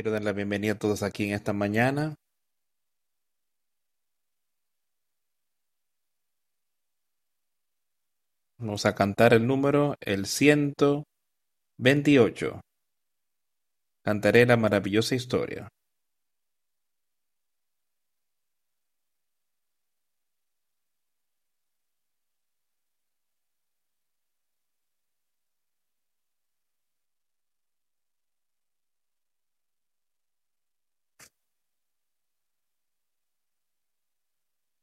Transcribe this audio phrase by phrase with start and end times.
[0.00, 2.14] Quiero dar la bienvenida a todos aquí en esta mañana.
[8.56, 12.62] Vamos a cantar el número, el 128.
[14.02, 15.68] Cantaré la maravillosa historia.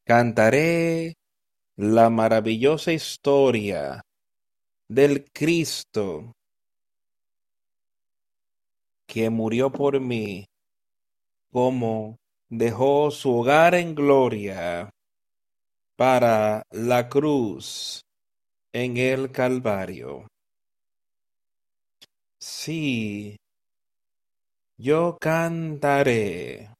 [0.07, 1.15] Cantaré
[1.75, 4.01] la maravillosa historia
[4.87, 6.31] del Cristo
[9.05, 10.45] que murió por mí,
[11.51, 12.15] como
[12.47, 14.89] dejó su hogar en gloria
[15.97, 17.99] para la cruz
[18.71, 20.25] en el Calvario.
[22.39, 23.35] Sí,
[24.77, 26.76] yo cantaré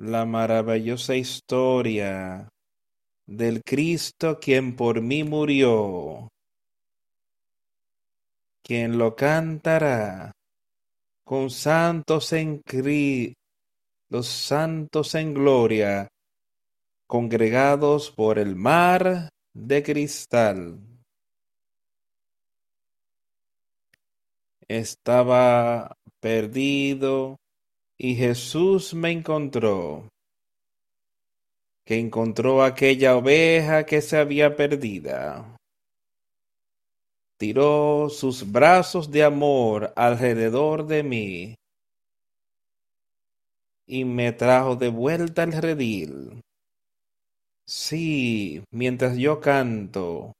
[0.00, 2.48] la maravillosa historia
[3.26, 6.28] del Cristo quien por mí murió,
[8.62, 10.32] quien lo cantará
[11.22, 13.34] con santos en Cri
[14.08, 16.08] los santos en gloria,
[17.06, 20.80] congregados por el mar de cristal.
[24.66, 27.36] Estaba perdido,
[28.02, 30.08] y Jesús me encontró.
[31.84, 35.56] que encontró aquella oveja que se había perdida.
[37.36, 41.54] Tiró sus brazos de amor alrededor de mí
[43.86, 46.40] y me trajo de vuelta al redil.
[47.66, 50.32] Sí, mientras yo canto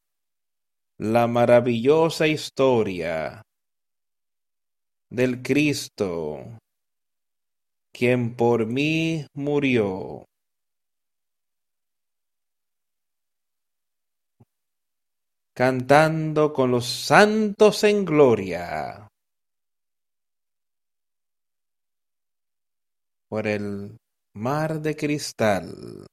[0.96, 3.42] la maravillosa historia
[5.10, 6.60] del Cristo,
[7.92, 10.24] quien por mí murió.
[15.54, 19.08] Cantando con los santos en gloria.
[23.28, 23.96] Por el
[24.34, 26.06] mar de cristal.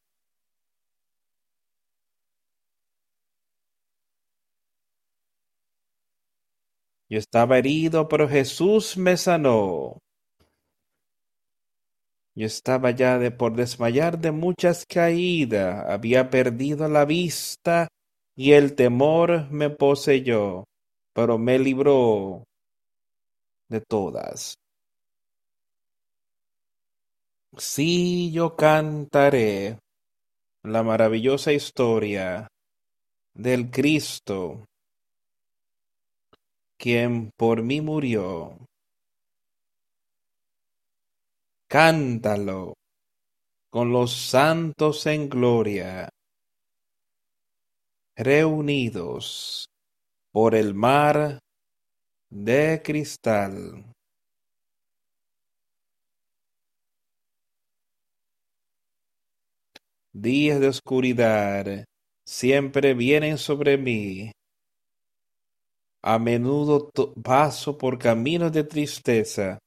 [7.09, 9.97] Yo estaba herido, pero Jesús me sanó.
[12.37, 17.87] Yo estaba ya de por desmayar de muchas caídas, había perdido la vista
[18.35, 20.65] y el temor me poseyó,
[21.15, 22.43] pero me libró
[23.69, 24.53] de todas.
[27.57, 29.79] Sí, yo cantaré
[30.61, 32.47] la maravillosa historia
[33.33, 34.63] del Cristo
[36.77, 38.59] quien por mí murió.
[41.69, 42.75] Cántalo
[43.69, 46.07] con los santos en gloria,
[48.15, 49.65] reunidos
[50.31, 51.39] por el mar
[52.29, 53.83] de cristal.
[60.13, 61.83] Días de oscuridad
[62.25, 64.31] siempre vienen sobre mí
[66.01, 66.89] a menudo
[67.21, 69.59] paso por caminos de tristeza,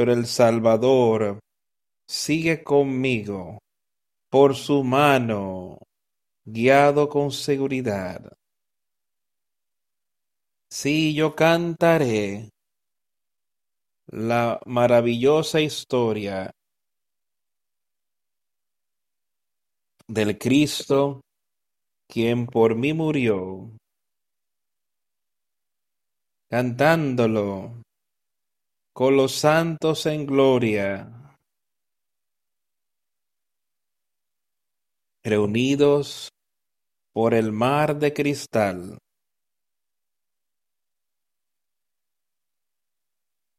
[0.00, 1.40] pero el Salvador
[2.08, 3.58] sigue conmigo
[4.30, 5.76] por su mano,
[6.42, 8.32] guiado con seguridad.
[10.70, 12.48] Sí, yo cantaré
[14.06, 16.50] la maravillosa historia
[20.08, 21.20] del Cristo,
[22.08, 23.70] quien por mí murió
[26.48, 27.82] cantándolo
[29.00, 31.08] con los santos en gloria,
[35.24, 36.28] reunidos
[37.14, 38.98] por el mar de cristal.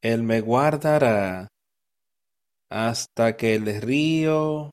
[0.00, 1.48] Él me guardará
[2.70, 4.70] hasta que el río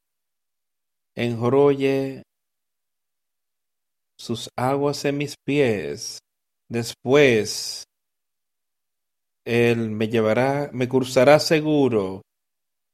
[1.16, 2.22] enrolle
[4.20, 6.20] sus aguas en mis pies.
[6.68, 7.89] Después
[9.46, 12.22] él me llevará, me cruzará seguro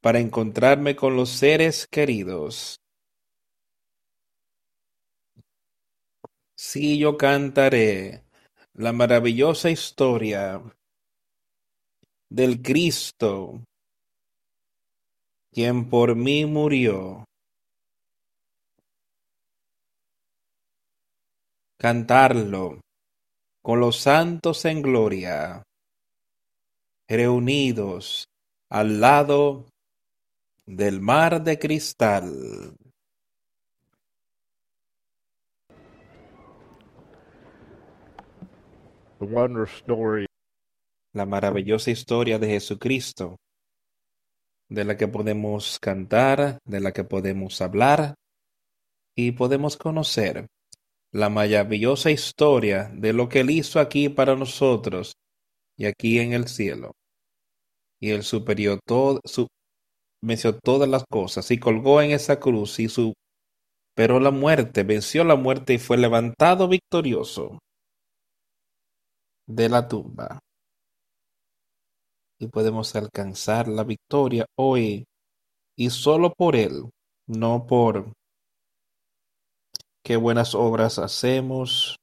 [0.01, 2.77] para encontrarme con los seres queridos.
[6.55, 8.23] Sí, yo cantaré
[8.73, 10.61] la maravillosa historia
[12.29, 13.63] del Cristo,
[15.51, 17.25] quien por mí murió.
[21.77, 22.79] Cantarlo
[23.61, 25.63] con los santos en gloria
[27.07, 28.29] reunidos
[28.69, 29.65] al lado
[30.65, 32.75] del mar de cristal.
[41.13, 43.37] La maravillosa historia de Jesucristo,
[44.69, 48.15] de la que podemos cantar, de la que podemos hablar
[49.15, 50.47] y podemos conocer
[51.11, 55.13] la maravillosa historia de lo que Él hizo aquí para nosotros
[55.77, 56.93] y aquí en el cielo.
[57.99, 59.47] Y el superior todo, su,
[60.21, 65.35] venció todas las cosas y colgó en esa cruz y superó la muerte, venció la
[65.35, 67.59] muerte y fue levantado victorioso
[69.47, 70.39] de la tumba.
[72.39, 75.05] Y podemos alcanzar la victoria hoy
[75.77, 76.89] y solo por Él,
[77.27, 78.13] no por
[80.03, 81.97] qué buenas obras hacemos,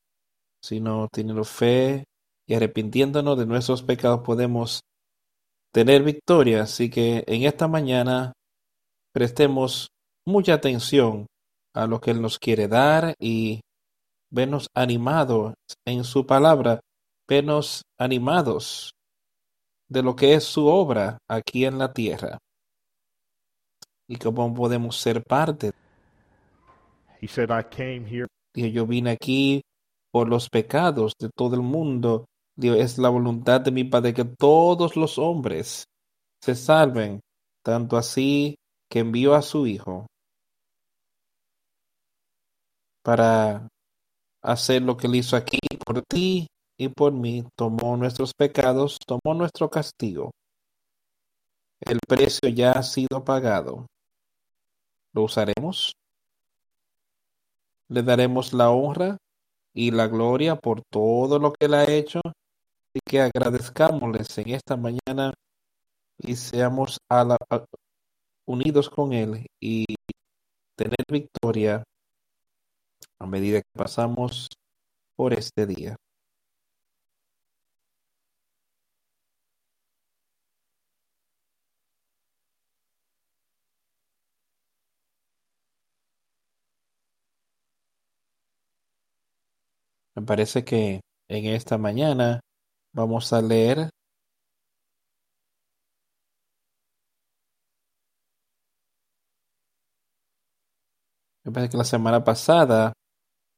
[0.62, 2.05] sino teniendo fe
[2.47, 4.83] y arrepintiéndonos de nuestros pecados podemos
[5.73, 6.63] tener victoria.
[6.63, 8.33] Así que en esta mañana
[9.13, 9.89] prestemos
[10.27, 11.27] mucha atención
[11.75, 13.61] a lo que Él nos quiere dar y
[14.31, 15.55] vernos animados
[15.87, 16.81] en su palabra,
[17.29, 18.93] vernos animados
[19.89, 22.39] de lo que es su obra aquí en la tierra
[24.09, 25.73] y cómo podemos ser parte.
[27.21, 28.27] He said, I came here.
[28.55, 29.63] Y yo vine aquí
[30.13, 34.97] por los pecados de todo el mundo es la voluntad de mi Padre que todos
[34.97, 35.85] los hombres
[36.40, 37.21] se salven,
[37.64, 38.56] tanto así
[38.90, 40.06] que envió a su Hijo.
[43.02, 43.68] para
[44.42, 46.47] hacer lo que él hizo aquí por ti
[46.78, 47.44] y por mí.
[47.56, 50.30] Tomó nuestros pecados, tomó nuestro castigo.
[51.80, 53.87] El precio ya ha sido pagado.
[55.12, 55.92] ¿Lo usaremos?
[57.88, 59.18] Le daremos la honra
[59.75, 62.21] y la gloria por todo lo que él ha hecho
[63.01, 65.33] que agradezcámosles en esta mañana
[66.19, 67.37] y seamos a la,
[68.47, 69.87] unidos con él y
[70.77, 71.85] tener victoria
[73.19, 74.49] a medida que pasamos
[75.17, 75.97] por este día.
[90.15, 92.41] Me parece que en esta mañana
[92.95, 93.91] vamos a leer
[101.45, 102.93] Me parece que la semana pasada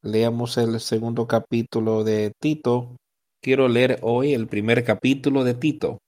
[0.02, 2.96] leamos el segundo capítulo de Tito.
[3.42, 5.98] Quiero leer hoy el primer capítulo de Tito.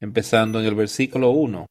[0.00, 1.66] Empezando en el versículo 1.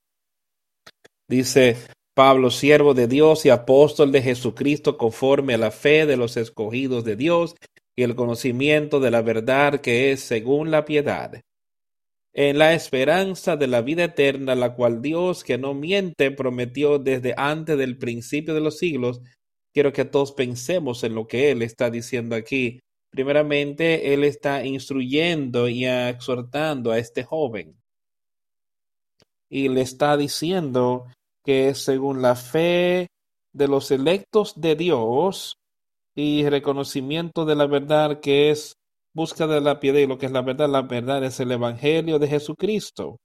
[1.29, 1.75] Dice,
[2.17, 7.03] Pablo, siervo de Dios y apóstol de Jesucristo, conforme a la fe de los escogidos
[7.03, 7.55] de Dios
[7.95, 11.43] y el conocimiento de la verdad que es según la piedad
[12.33, 17.35] en la esperanza de la vida eterna, la cual Dios, que no miente, prometió desde
[17.37, 19.21] antes del principio de los siglos.
[19.71, 22.79] Quiero que todos pensemos en lo que Él está diciendo aquí.
[23.11, 27.75] Primeramente, Él está instruyendo y exhortando a este joven.
[29.49, 31.05] Y le está diciendo
[31.47, 33.07] que según la fe
[33.53, 35.55] de los electos de Dios
[36.13, 38.75] y reconocimiento de la verdad que es
[39.13, 40.67] busca de la piedad y lo que es la verdad.
[40.67, 43.15] La verdad es el Evangelio de Jesucristo.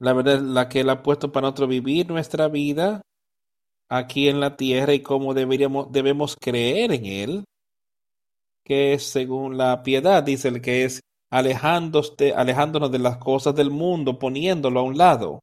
[0.00, 3.00] La verdad es la que Él ha puesto para nosotros vivir nuestra vida
[3.88, 7.44] aquí en la tierra y cómo deberíamos, debemos creer en Él,
[8.64, 14.18] que es según la piedad, dice el que es alejándonos de las cosas del mundo,
[14.18, 15.42] poniéndolo a un lado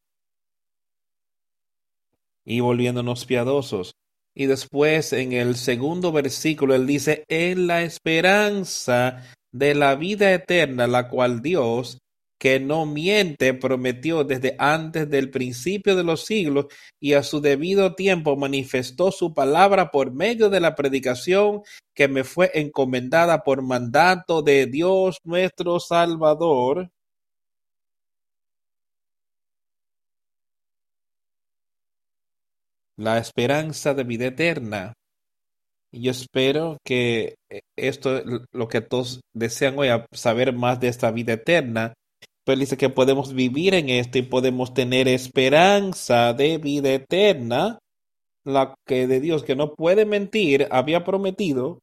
[2.45, 3.95] y volviéndonos piadosos.
[4.35, 10.87] Y después en el segundo versículo él dice, en la esperanza de la vida eterna,
[10.87, 11.99] la cual Dios,
[12.37, 16.65] que no miente, prometió desde antes del principio de los siglos
[16.99, 21.61] y a su debido tiempo manifestó su palabra por medio de la predicación
[21.95, 26.91] que me fue encomendada por mandato de Dios nuestro Salvador
[32.97, 34.93] la esperanza de vida eterna.
[35.91, 41.11] Yo espero que eh, esto es lo que todos desean hoy, saber más de esta
[41.11, 41.93] vida eterna.
[42.43, 47.79] Pero dice que podemos vivir en esto y podemos tener esperanza de vida eterna,
[48.43, 51.79] la que de Dios, que no puede mentir, había prometido.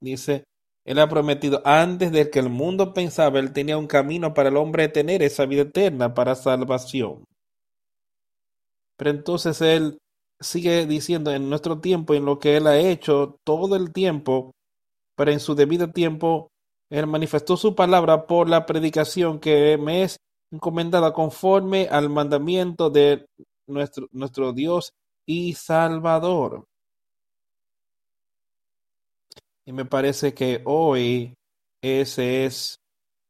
[0.00, 0.44] Dice,
[0.86, 4.56] Él ha prometido antes de que el mundo pensaba, Él tenía un camino para el
[4.56, 7.24] hombre tener esa vida eterna para salvación.
[9.00, 9.98] Pero entonces Él
[10.40, 14.52] sigue diciendo en nuestro tiempo, en lo que Él ha hecho todo el tiempo,
[15.16, 16.50] pero en su debido tiempo,
[16.90, 20.18] Él manifestó su palabra por la predicación que me es
[20.50, 23.24] encomendada conforme al mandamiento de
[23.66, 24.92] nuestro, nuestro Dios
[25.24, 26.66] y Salvador.
[29.64, 31.32] Y me parece que hoy
[31.80, 32.78] ese es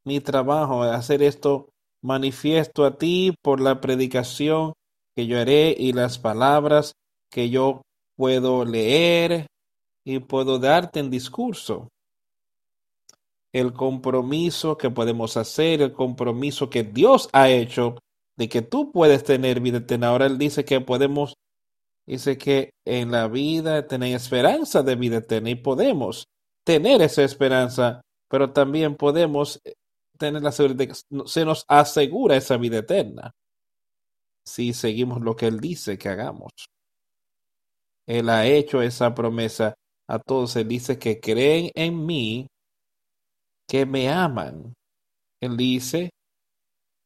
[0.02, 1.68] mi trabajo, hacer esto
[2.02, 4.72] manifiesto a ti por la predicación
[5.14, 6.94] que yo haré y las palabras
[7.30, 7.82] que yo
[8.16, 9.46] puedo leer
[10.04, 11.88] y puedo darte en discurso.
[13.52, 17.96] El compromiso que podemos hacer, el compromiso que Dios ha hecho
[18.36, 20.08] de que tú puedes tener vida eterna.
[20.08, 21.34] Ahora Él dice que podemos,
[22.06, 26.28] dice que en la vida tener esperanza de vida eterna y podemos
[26.64, 29.60] tener esa esperanza, pero también podemos
[30.16, 30.94] tener la seguridad de que
[31.26, 33.32] se nos asegura esa vida eterna
[34.50, 36.52] si seguimos lo que Él dice que hagamos.
[38.06, 39.74] Él ha hecho esa promesa
[40.08, 40.56] a todos.
[40.56, 42.48] Él dice que creen en mí,
[43.68, 44.74] que me aman.
[45.40, 46.10] Él dice,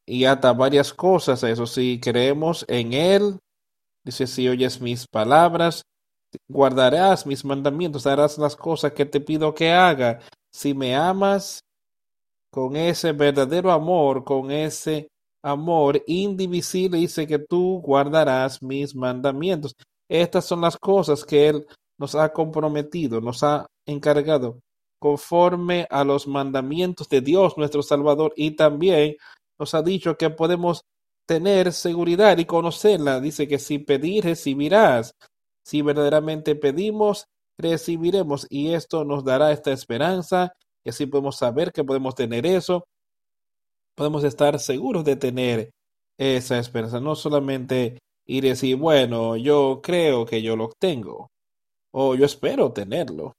[0.06, 1.66] y ata varias cosas a eso.
[1.66, 3.38] Si creemos en Él,
[4.02, 5.82] dice, si oyes mis palabras,
[6.48, 10.20] guardarás mis mandamientos, harás las cosas que te pido que haga.
[10.50, 11.60] Si me amas
[12.50, 15.08] con ese verdadero amor, con ese
[15.44, 19.74] amor indivisible, dice que tú guardarás mis mandamientos.
[20.08, 21.66] Estas son las cosas que Él
[21.98, 24.60] nos ha comprometido, nos ha encargado,
[24.98, 29.16] conforme a los mandamientos de Dios nuestro Salvador y también
[29.58, 30.82] nos ha dicho que podemos
[31.26, 33.20] tener seguridad y conocerla.
[33.20, 35.14] Dice que si pedir, recibirás.
[35.64, 37.26] Si verdaderamente pedimos,
[37.58, 38.46] recibiremos.
[38.50, 40.52] Y esto nos dará esta esperanza.
[40.84, 42.84] Y así podemos saber que podemos tener eso.
[43.94, 45.70] Podemos estar seguros de tener
[46.18, 47.00] esa esperanza.
[47.00, 51.30] No solamente ir y decir, bueno, yo creo que yo lo tengo.
[51.92, 53.34] O yo espero tenerlo.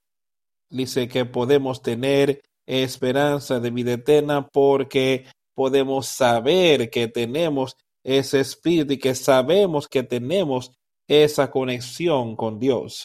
[0.70, 8.94] Dice que podemos tener esperanza de vida eterna porque podemos saber que tenemos ese espíritu
[8.94, 10.72] y que sabemos que tenemos
[11.08, 13.04] esa conexión con Dios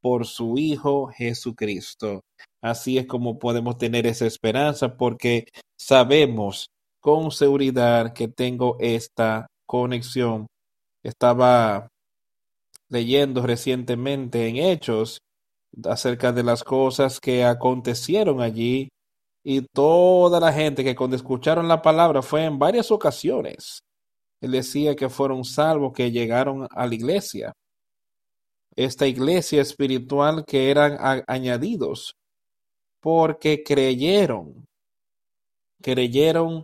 [0.00, 2.22] por su Hijo Jesucristo.
[2.60, 6.70] Así es como podemos tener esa esperanza porque sabemos
[7.02, 10.46] con seguridad que tengo esta conexión.
[11.02, 11.88] Estaba
[12.88, 15.18] leyendo recientemente en Hechos
[15.84, 18.88] acerca de las cosas que acontecieron allí
[19.42, 23.80] y toda la gente que cuando escucharon la palabra fue en varias ocasiones.
[24.40, 27.52] Él decía que fueron salvos que llegaron a la iglesia.
[28.76, 32.14] Esta iglesia espiritual que eran añadidos
[33.00, 34.64] porque creyeron,
[35.82, 36.62] creyeron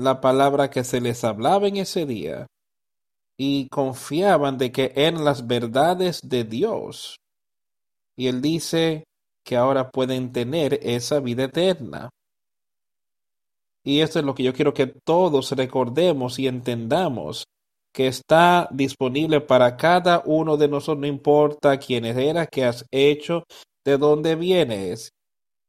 [0.00, 2.46] la palabra que se les hablaba en ese día
[3.36, 7.16] y confiaban de que eran las verdades de Dios.
[8.16, 9.04] Y él dice
[9.44, 12.10] que ahora pueden tener esa vida eterna.
[13.84, 17.44] Y esto es lo que yo quiero que todos recordemos y entendamos,
[17.92, 23.44] que está disponible para cada uno de nosotros, no importa quién eres, qué has hecho,
[23.84, 25.10] de dónde vienes.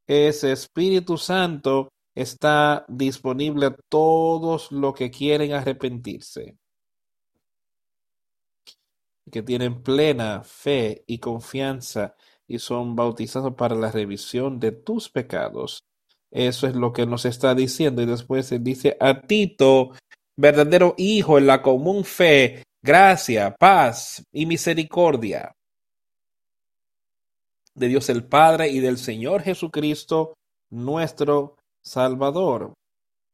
[0.08, 6.56] Ese Espíritu Santo está disponible a todos los que quieren arrepentirse,
[9.32, 12.16] que tienen plena fe y confianza
[12.48, 15.84] y son bautizados para la revisión de tus pecados
[16.32, 18.02] eso es lo que nos está diciendo.
[18.02, 19.92] Y después él dice a Tito,
[20.38, 25.54] verdadero hijo en la común fe, gracia, paz y misericordia
[27.74, 30.34] de Dios el Padre y del Señor Jesucristo,
[30.70, 32.74] nuestro Salvador.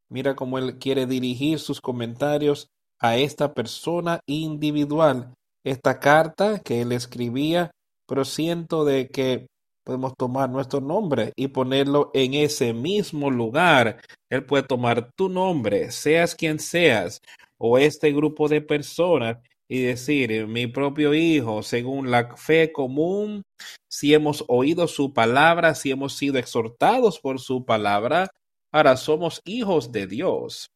[0.10, 2.68] Mira cómo él quiere dirigir sus comentarios
[3.00, 5.34] a esta persona individual.
[5.64, 7.72] Esta carta que él escribía,
[8.08, 9.48] pero siento de que
[9.84, 14.02] podemos tomar nuestro nombre y ponerlo en ese mismo lugar.
[14.30, 17.22] Él puede tomar tu nombre, seas quien seas,
[17.58, 23.44] o este grupo de personas y decir, mi propio hijo, según la fe común,
[23.88, 28.30] si hemos oído su palabra, si hemos sido exhortados por su palabra,
[28.72, 30.70] ahora somos hijos de Dios.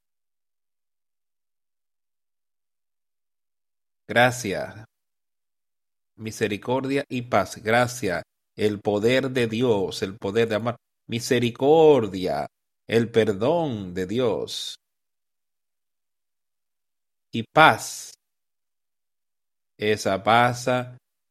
[4.08, 4.86] Gracias,
[6.15, 7.58] misericordia y paz.
[7.63, 8.23] Gracias
[8.56, 10.75] el poder de Dios, el poder de amar,
[11.08, 12.47] misericordia,
[12.88, 14.75] el perdón de Dios
[17.32, 18.13] y paz.
[19.82, 20.70] Esa paz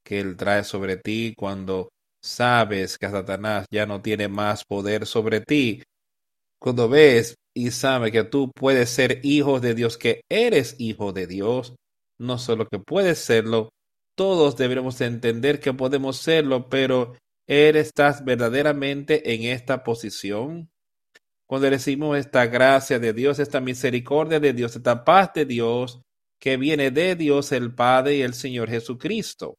[0.05, 1.89] que Él trae sobre ti cuando
[2.21, 5.85] sabes que Satanás ya no tiene más poder sobre ti.
[6.59, 11.29] Cuando ves y sabes que tú puedes ser hijo de Dios, que eres hijo de
[11.29, 11.77] Dios,
[12.19, 13.71] no solo que puedes serlo,
[14.17, 17.15] todos deberemos entender que podemos serlo, pero
[17.47, 20.69] ¿eres, estás verdaderamente en esta posición?
[21.47, 26.03] Cuando recibimos esta gracia de Dios, esta misericordia de Dios, esta paz de Dios
[26.41, 29.57] que viene de Dios el Padre y el Señor Jesucristo.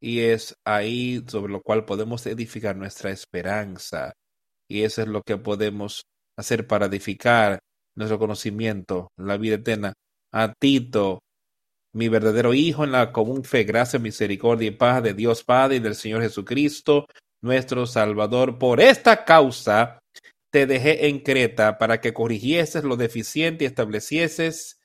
[0.00, 4.12] Y es ahí sobre lo cual podemos edificar nuestra esperanza.
[4.68, 6.02] Y eso es lo que podemos
[6.36, 7.60] hacer para edificar
[7.94, 9.92] nuestro conocimiento, la vida eterna.
[10.32, 11.20] A Tito
[11.92, 15.80] mi verdadero Hijo, en la común fe, gracia, misericordia y paz de Dios Padre y
[15.80, 17.06] del Señor Jesucristo,
[17.42, 18.58] nuestro Salvador.
[18.58, 19.98] Por esta causa
[20.50, 24.80] te dejé en Creta para que corrigieses lo deficiente y establecieses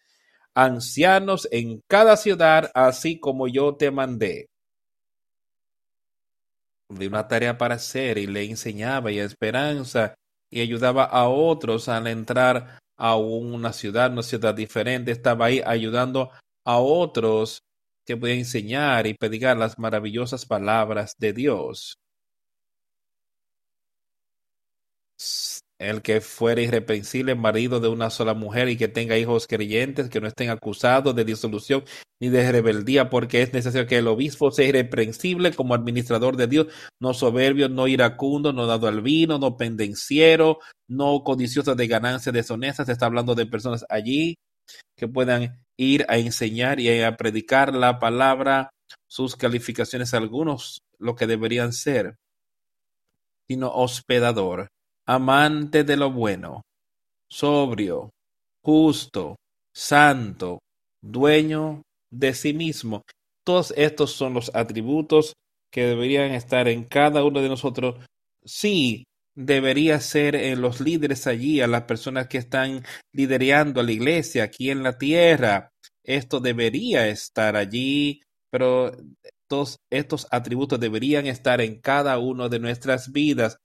[0.54, 4.50] ancianos en cada ciudad, así como yo te mandé.
[6.90, 10.16] De una tarea para hacer y le enseñaba y esperanza
[10.50, 15.12] y ayudaba a otros al entrar a una ciudad, una ciudad diferente.
[15.12, 16.32] Estaba ahí ayudando
[16.64, 17.60] a otros
[18.06, 21.98] que pueden enseñar y predicar las maravillosas palabras de Dios.
[25.78, 30.22] El que fuera irreprensible marido de una sola mujer y que tenga hijos creyentes que
[30.22, 31.84] no estén acusados de disolución
[32.22, 36.68] ni de rebeldía, porque es necesario que el obispo sea irreprensible como administrador de Dios,
[37.02, 42.86] no soberbio, no iracundo, no dado al vino, no pendenciero, no codicioso de ganancias deshonestas.
[42.86, 44.36] Se está hablando de personas allí
[44.96, 48.70] que puedan ir a enseñar y a predicar la palabra,
[49.08, 52.16] sus calificaciones algunos, lo que deberían ser,
[53.48, 54.70] sino hospedador,
[55.06, 56.62] amante de lo bueno,
[57.30, 58.12] sobrio,
[58.62, 59.36] justo,
[59.74, 60.60] santo,
[61.02, 63.04] dueño de sí mismo.
[63.44, 65.34] Todos estos son los atributos
[65.72, 68.04] que deberían estar en cada uno de nosotros.
[68.44, 73.92] Sí, debería ser en los líderes allí, a las personas que están liderando a la
[73.92, 75.70] iglesia aquí en la tierra.
[76.04, 78.96] Esto debería estar allí, pero
[79.48, 83.58] todos estos atributos deberían estar en cada uno de nuestras vidas.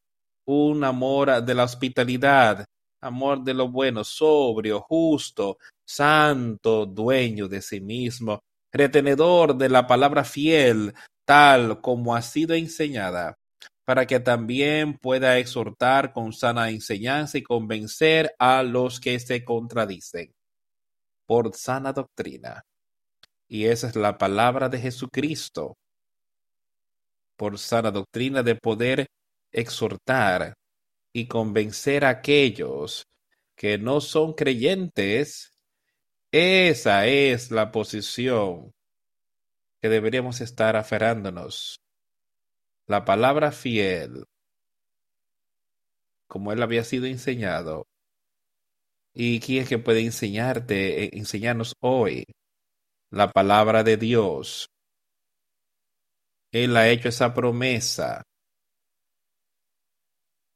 [0.52, 2.64] Un amor de la hospitalidad,
[3.00, 8.40] amor de lo bueno, sobrio, justo, santo, dueño de sí mismo,
[8.72, 10.92] retenedor de la palabra fiel,
[11.24, 13.36] tal como ha sido enseñada,
[13.84, 20.32] para que también pueda exhortar con sana enseñanza y convencer a los que se contradicen
[21.26, 22.64] por sana doctrina.
[23.46, 25.76] Y esa es la palabra de Jesucristo,
[27.36, 29.06] por sana doctrina de poder
[29.52, 30.54] exhortar
[31.12, 33.06] y convencer a aquellos
[33.56, 35.52] que no son creyentes.
[36.32, 38.72] Esa es la posición
[39.80, 41.80] que deberíamos estar aferrándonos.
[42.86, 44.24] La palabra fiel,
[46.26, 47.86] como él había sido enseñado.
[49.12, 52.24] ¿Y quién es que puede enseñarte, eh, enseñarnos hoy?
[53.10, 54.68] La palabra de Dios.
[56.52, 58.22] Él ha hecho esa promesa.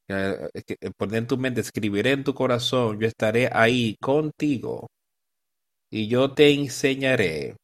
[0.09, 0.49] Eh,
[0.97, 4.89] poner en tu mente, escribiré en tu corazón, yo estaré ahí contigo
[5.91, 7.57] y yo te enseñaré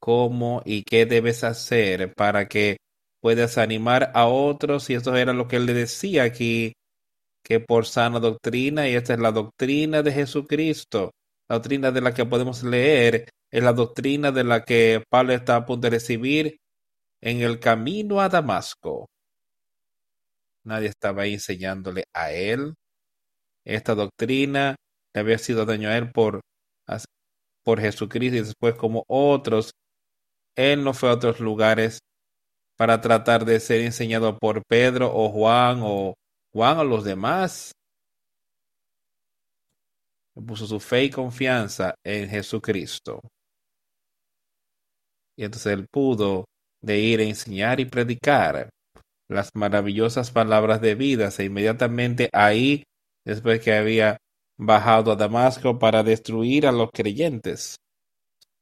[0.00, 2.78] cómo y qué debes hacer para que
[3.20, 4.90] puedas animar a otros.
[4.90, 6.74] Y eso era lo que él le decía aquí,
[7.44, 11.12] que por sana doctrina, y esta es la doctrina de Jesucristo,
[11.48, 15.56] la doctrina de la que podemos leer, es la doctrina de la que Pablo está
[15.56, 16.58] a punto de recibir
[17.22, 19.08] en el camino a Damasco.
[20.64, 22.74] Nadie estaba enseñándole a él.
[23.64, 24.76] Esta doctrina
[25.14, 26.40] le había sido daño a él por,
[27.64, 29.72] por Jesucristo y después como otros
[30.56, 31.98] él no fue a otros lugares
[32.76, 36.14] para tratar de ser enseñado por Pedro o Juan o
[36.52, 37.72] Juan o los demás.
[40.34, 43.20] Puso su fe y confianza en Jesucristo.
[45.36, 46.44] Y entonces él pudo
[46.80, 48.68] de ir a enseñar y predicar
[49.32, 51.30] las maravillosas palabras de vida.
[51.36, 52.84] E inmediatamente ahí,
[53.24, 54.18] después que había
[54.56, 57.76] bajado a Damasco para destruir a los creyentes,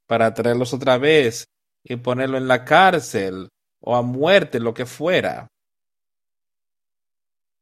[0.07, 1.47] para traerlos otra vez
[1.85, 3.49] y ponerlo en la cárcel
[3.81, 5.49] o a muerte, lo que fuera.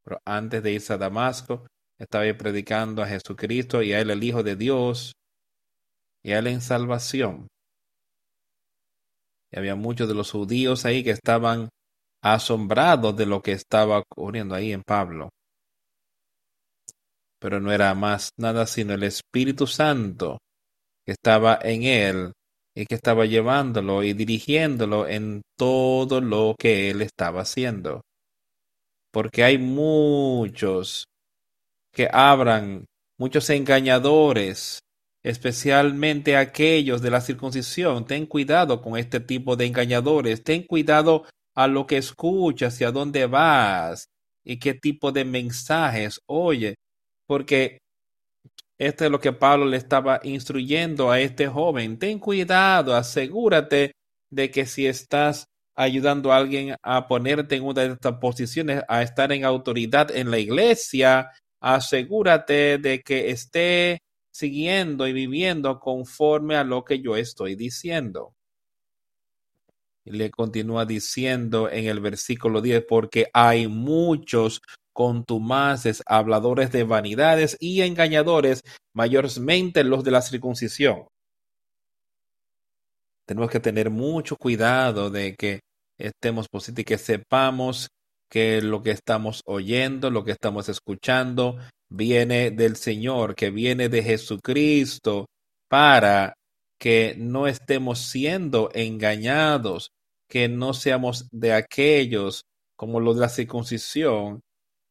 [0.05, 1.67] Pero antes de irse a Damasco,
[1.99, 5.13] estaba predicando a Jesucristo y a él el Hijo de Dios
[6.23, 7.49] y a él en salvación.
[9.51, 11.69] Y había muchos de los judíos ahí que estaban
[12.23, 15.31] asombrados de lo que estaba ocurriendo ahí en Pablo.
[17.41, 20.39] Pero no era más nada sino el Espíritu Santo
[21.07, 22.33] que estaba en él
[22.75, 28.03] y que estaba llevándolo y dirigiéndolo en todo lo que él estaba haciendo.
[29.13, 31.07] Porque hay muchos
[31.93, 32.85] que abran,
[33.19, 34.81] muchos engañadores,
[35.25, 38.07] especialmente aquellos de la circuncisión.
[38.07, 40.45] Ten cuidado con este tipo de engañadores.
[40.45, 41.25] Ten cuidado
[41.59, 44.07] a lo que escuchas y a dónde vas
[44.45, 46.77] y qué tipo de mensajes oye,
[47.27, 47.79] porque
[48.79, 51.99] esto es lo que Pablo le estaba instruyendo a este joven.
[51.99, 53.91] Ten cuidado, asegúrate
[54.31, 59.03] de que si estás ayudando a alguien a ponerte en una de estas posiciones, a
[59.03, 63.99] estar en autoridad en la iglesia, asegúrate de que esté
[64.31, 68.38] siguiendo y viviendo conforme a lo que yo estoy diciendo.
[70.11, 74.61] Le continúa diciendo en el versículo 10, porque hay muchos
[74.93, 78.63] contumaces, habladores de vanidades y engañadores,
[78.95, 81.07] mayormente los de la circuncisión.
[83.25, 85.61] Tenemos que tener mucho cuidado de que
[85.99, 87.89] estemos positivos y que sepamos
[88.29, 94.03] que lo que estamos oyendo, lo que estamos escuchando, viene del Señor, que viene de
[94.03, 95.27] Jesucristo,
[95.69, 96.35] para
[96.79, 99.91] que no estemos siendo engañados,
[100.29, 102.43] que no seamos de aquellos
[102.77, 104.41] como los de la circuncisión,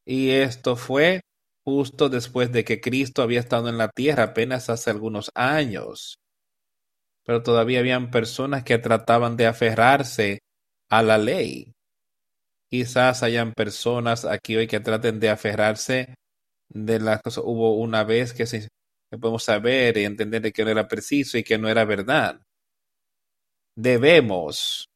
[0.05, 1.21] y esto fue
[1.65, 6.17] justo después de que Cristo había estado en la tierra apenas hace algunos años.
[7.25, 10.39] Pero todavía habían personas que trataban de aferrarse
[10.89, 11.73] a la ley.
[12.69, 16.15] Quizás hayan personas aquí hoy que traten de aferrarse
[16.69, 17.43] de las cosas.
[17.45, 18.69] Hubo una vez que, se,
[19.09, 22.41] podemos saber y entender que no era preciso y que no era verdad.
[23.75, 24.87] Debemos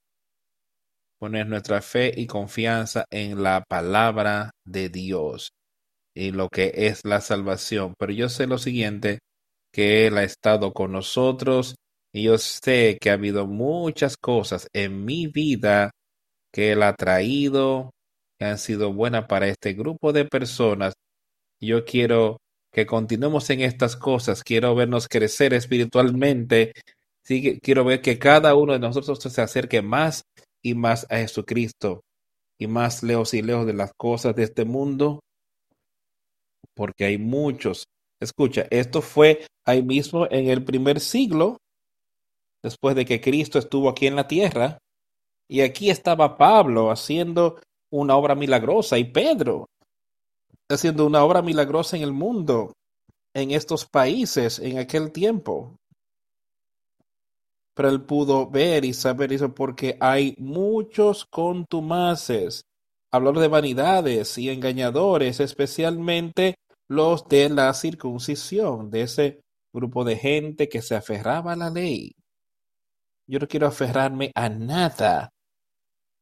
[1.21, 5.51] poner nuestra fe y confianza en la palabra de Dios.
[6.15, 7.95] y lo que es la salvación.
[7.99, 9.19] Pero yo sé lo siguiente,
[9.73, 11.75] que Él ha estado con nosotros
[12.13, 15.91] y yo sé que ha habido muchas cosas en mi vida
[16.53, 17.91] que Él ha traído,
[18.39, 20.93] que han sido buenas para este grupo de personas.
[21.61, 22.37] Yo quiero
[22.73, 26.73] que continuemos en estas cosas, quiero vernos crecer espiritualmente,
[27.23, 30.23] sí, quiero ver que cada uno de nosotros se acerque más
[30.61, 32.01] y más a Jesucristo
[32.57, 35.19] y más lejos y lejos de las cosas de este mundo,
[36.75, 37.85] porque hay muchos.
[38.19, 41.57] Escucha, esto fue ahí mismo en el primer siglo,
[42.61, 44.77] después de que Cristo estuvo aquí en la tierra,
[45.47, 49.65] y aquí estaba Pablo haciendo una obra milagrosa y Pedro
[50.69, 52.73] haciendo una obra milagrosa en el mundo,
[53.33, 55.75] en estos países, en aquel tiempo.
[57.73, 62.65] Pero él pudo ver y saber eso porque hay muchos contumaces,
[63.11, 66.55] hablar de vanidades y engañadores, especialmente
[66.89, 69.41] los de la circuncisión, de ese
[69.73, 72.13] grupo de gente que se aferraba a la ley.
[73.27, 75.29] Yo no quiero aferrarme a nada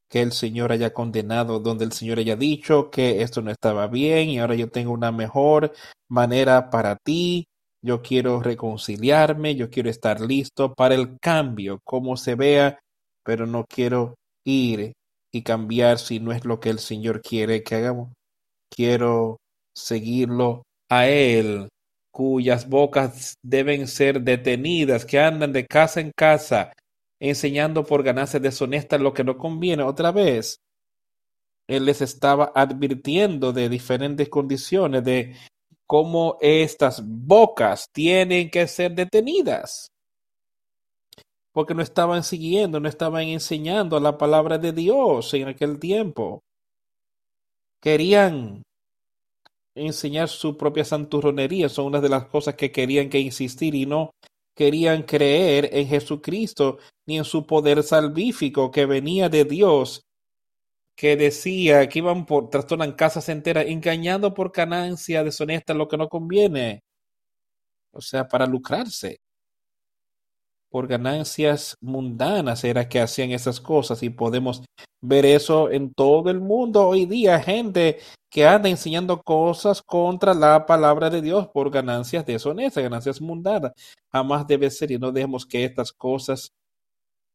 [0.10, 4.30] que el Señor haya condenado, donde el Señor haya dicho que esto no estaba bien
[4.30, 5.74] y ahora yo tengo una mejor
[6.10, 7.48] manera para ti.
[7.82, 12.80] Yo quiero reconciliarme, yo quiero estar listo para el cambio, como se vea,
[13.24, 14.94] pero no quiero ir
[15.32, 18.10] y cambiar si no es lo que el Señor quiere que hagamos.
[18.70, 19.38] Quiero
[19.74, 21.70] seguirlo a Él,
[22.12, 26.74] cuyas bocas deben ser detenidas, que andan de casa en casa,
[27.20, 29.84] enseñando por ganancias deshonestas lo que no conviene.
[29.84, 30.60] Otra vez,
[31.68, 35.36] Él les estaba advirtiendo de diferentes condiciones, de
[35.90, 39.92] cómo estas bocas tienen que ser detenidas.
[41.52, 46.44] Porque no estaban siguiendo, no estaban enseñando la palabra de Dios en aquel tiempo.
[47.82, 48.62] Querían
[49.74, 54.12] enseñar su propia santurronería, son una de las cosas que querían que insistir y no
[54.54, 60.04] querían creer en Jesucristo ni en su poder salvífico que venía de Dios,
[61.00, 66.10] que decía que iban por trastornan casas enteras, engañando por ganancia deshonesta lo que no
[66.10, 66.84] conviene,
[67.94, 69.22] o sea, para lucrarse
[70.70, 74.62] por ganancias mundanas era que hacían esas cosas y podemos
[75.00, 80.66] ver eso en todo el mundo hoy día, gente que anda enseñando cosas contra la
[80.66, 83.72] palabra de Dios por ganancias deshonestas, ganancias mundanas.
[84.12, 86.52] Jamás debe ser y no dejemos que estas cosas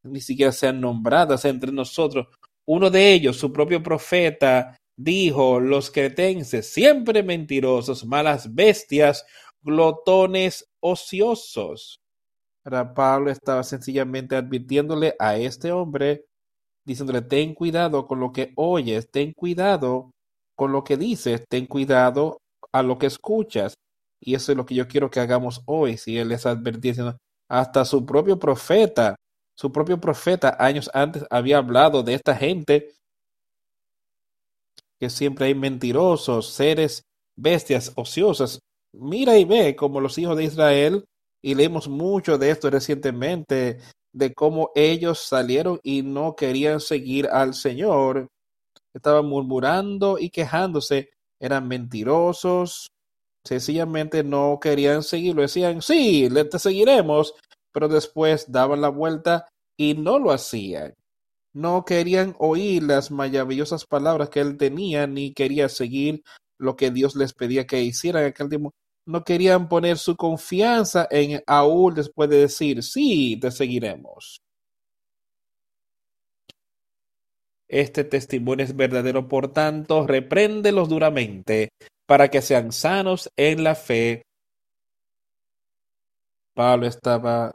[0.03, 2.27] ni siquiera sean nombradas entre nosotros.
[2.67, 9.25] Uno de ellos, su propio profeta, dijo, los cretenses, siempre mentirosos, malas bestias,
[9.63, 12.01] glotones ociosos.
[12.95, 16.25] Pablo estaba sencillamente advirtiéndole a este hombre,
[16.85, 20.11] diciéndole, ten cuidado con lo que oyes, ten cuidado
[20.55, 22.39] con lo que dices, ten cuidado
[22.73, 23.75] a lo que escuchas.
[24.21, 25.99] Y eso es lo que yo quiero que hagamos hoy.
[25.99, 29.17] Si él les advirtiendo, hasta su propio profeta,
[29.55, 32.93] su propio profeta años antes había hablado de esta gente
[34.99, 37.05] que siempre hay mentirosos, seres,
[37.37, 38.61] bestias ociosas.
[38.93, 41.05] Mira y ve como los hijos de Israel
[41.43, 43.79] y leemos mucho de esto recientemente,
[44.13, 48.29] de cómo ellos salieron y no querían seguir al Señor.
[48.95, 52.93] Estaban murmurando y quejándose, eran mentirosos,
[53.45, 55.43] sencillamente no querían seguirlo.
[55.43, 57.35] Decían, sí, le te seguiremos,
[57.75, 60.95] pero después daban la vuelta y no lo hacían.
[61.53, 66.23] No querían oír las maravillosas palabras que él tenía, ni quería seguir
[66.57, 68.73] lo que Dios les pedía que hicieran en aquel tiempo
[69.07, 74.41] no querían poner su confianza en Aúl después de decir, sí, te seguiremos.
[77.69, 81.71] Este testimonio es verdadero, por tanto, repréndelos duramente
[82.07, 84.23] para que sean sanos en la fe.
[86.55, 87.53] Pablo estaba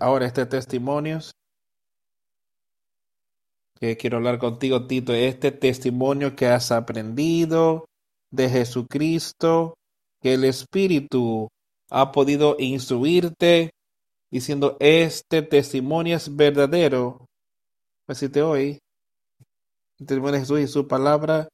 [0.00, 1.18] ahora este testimonio
[3.80, 7.88] que quiero hablar contigo, Tito, este testimonio que has aprendido,
[8.30, 9.74] de Jesucristo,
[10.20, 11.48] que el Espíritu
[11.90, 13.70] ha podido instruirte
[14.30, 17.26] diciendo este testimonio es verdadero.
[18.06, 18.78] Decirte hoy,
[19.98, 21.48] el testimonio de Jesús y su palabra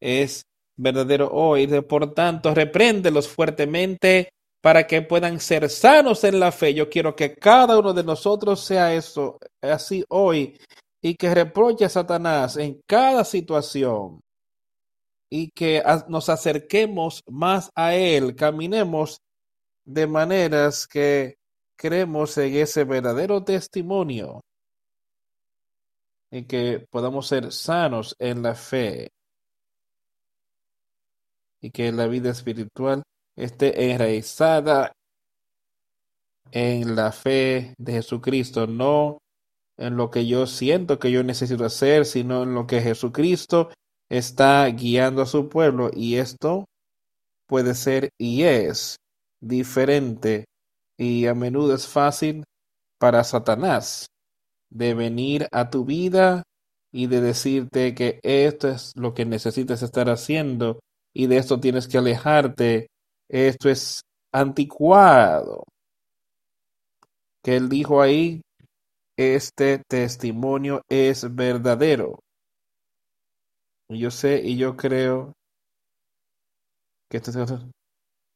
[0.00, 0.42] es
[0.76, 1.66] verdadero hoy.
[1.82, 6.74] Por tanto, repréndelos fuertemente para que puedan ser sanos en la fe.
[6.74, 10.58] Yo quiero que cada uno de nosotros sea eso, así hoy,
[11.00, 14.20] y que reproche a Satanás en cada situación
[15.30, 19.20] y que nos acerquemos más a Él, caminemos
[19.84, 21.36] de maneras que
[21.76, 24.42] creemos en ese verdadero testimonio
[26.30, 29.10] y que podamos ser sanos en la fe.
[31.62, 33.02] y que la vida espiritual
[33.44, 34.92] esté enraizada
[36.52, 39.18] en la fe de Jesucristo, no
[39.76, 43.70] en lo que yo siento que yo necesito hacer, sino en lo que Jesucristo
[44.08, 46.66] está guiando a su pueblo y esto
[47.46, 48.96] puede ser y es
[49.40, 50.44] diferente
[50.98, 52.44] y a menudo es fácil
[52.98, 54.06] para Satanás
[54.68, 56.42] de venir a tu vida
[56.92, 60.80] y de decirte que esto es lo que necesitas estar haciendo
[61.14, 62.88] y de esto tienes que alejarte,
[63.30, 64.02] esto es
[64.32, 65.64] anticuado.
[67.42, 68.42] Que él dijo ahí,
[69.16, 72.18] este testimonio es verdadero.
[73.88, 75.32] Yo sé y yo creo
[77.08, 77.36] que estas,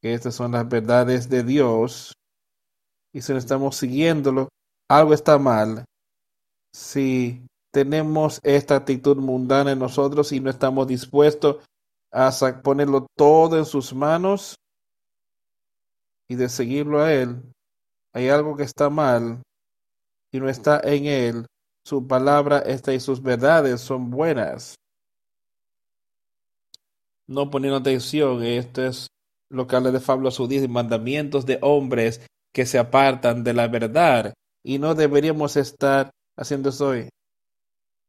[0.01, 2.12] que estas son las verdades de Dios
[3.12, 4.49] y si no estamos siguiéndolo,
[4.88, 5.84] algo está mal.
[6.72, 11.64] Si tenemos esta actitud mundana en nosotros y no estamos dispuestos
[12.11, 12.32] a
[12.62, 14.57] ponerlo todo en sus manos
[16.29, 17.43] y de seguirlo a Él,
[18.12, 19.43] hay algo que está mal
[20.33, 21.47] y no está en Él.
[21.85, 24.77] Su palabra está y sus verdades son buenas
[27.27, 28.43] no poniendo atención.
[28.43, 29.09] Esto es
[29.51, 34.35] lo que habla de Pablo y mandamientos de hombres que se apartan de la verdad.
[34.62, 37.09] Y no deberíamos estar haciendo eso hoy,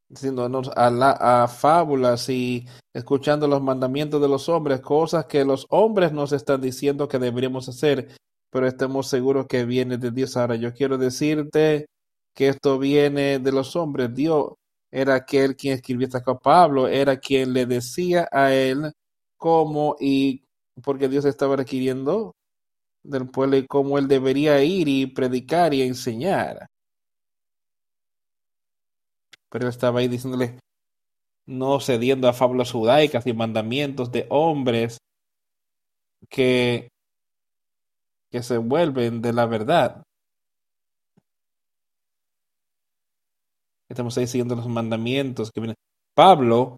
[0.10, 5.66] diciéndonos a, la, a fábulas y escuchando los mandamientos de los hombres, cosas que los
[5.70, 8.16] hombres nos están diciendo que deberíamos hacer,
[8.50, 10.38] pero estemos seguros que viene de Dios.
[10.38, 11.88] Ahora, yo quiero decirte
[12.34, 14.14] que esto viene de los hombres.
[14.14, 14.54] Dios
[14.92, 18.92] era aquel quien escribió esta Pablo, era quien le decía a él
[19.38, 20.44] cómo y
[20.84, 22.36] porque Dios estaba requiriendo
[23.04, 26.68] del pueblo y cómo él debería ir y predicar y enseñar.
[29.50, 30.60] Pero estaba ahí diciéndole,
[31.46, 34.98] no cediendo a fábulas judaicas y mandamientos de hombres
[36.30, 36.90] que,
[38.32, 40.04] que se vuelven de la verdad.
[43.90, 45.76] Estamos ahí siguiendo los mandamientos que vienen.
[46.16, 46.78] Pablo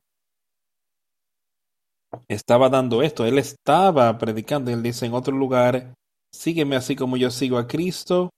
[2.28, 5.94] estaba dando esto, él estaba predicando, él dice en otro lugar,
[6.32, 8.30] sígueme así como yo sigo a Cristo.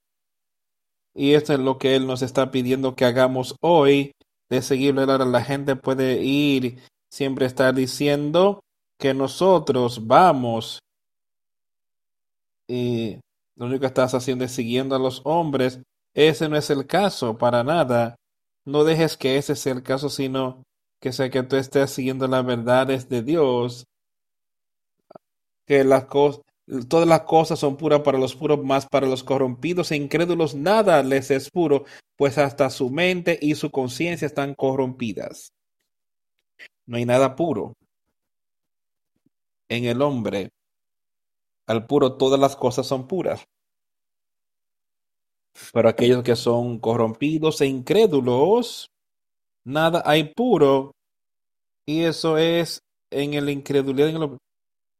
[1.15, 4.11] Y esto es lo que él nos está pidiendo que hagamos hoy,
[4.50, 5.06] de seguirle.
[5.06, 6.80] La gente puede ir,
[7.10, 8.62] siempre estar diciendo
[8.97, 10.80] que nosotros vamos
[12.68, 13.20] y
[13.56, 15.82] lo único que estás haciendo es siguiendo a los hombres.
[16.14, 18.16] Ese no es el caso, para nada.
[18.64, 20.64] No dejes que ese sea el caso, sino
[21.02, 23.86] que sea que tú estés siguiendo las verdades de Dios,
[25.66, 26.41] que las cosas,
[26.88, 31.03] todas las cosas son puras para los puros, más para los corrompidos e incrédulos nada
[31.03, 35.51] les es puro, pues hasta su mente y su conciencia están corrompidas.
[36.86, 37.74] No hay nada puro
[39.70, 40.49] en el hombre.
[41.67, 43.45] Al puro todas las cosas son puras.
[45.74, 48.89] Pero aquellos que son corrompidos e incrédulos,
[49.63, 50.95] nada hay puro,
[51.86, 54.39] y eso es en el incredulidad, en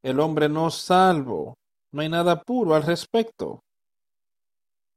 [0.03, 1.55] el, hombre no salvo,
[1.91, 3.63] no hay nada puro al respecto.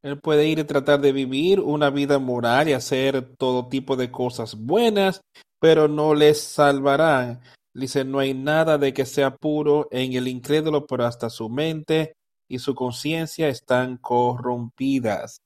[0.03, 4.11] Él puede ir y tratar de vivir una vida moral y hacer todo tipo de
[4.11, 5.21] cosas buenas,
[5.61, 7.41] pero no les salvarán.
[7.73, 12.15] Dice, no hay nada de que sea puro en el incrédulo, pero hasta su mente
[12.49, 15.39] y su conciencia están corrompidas.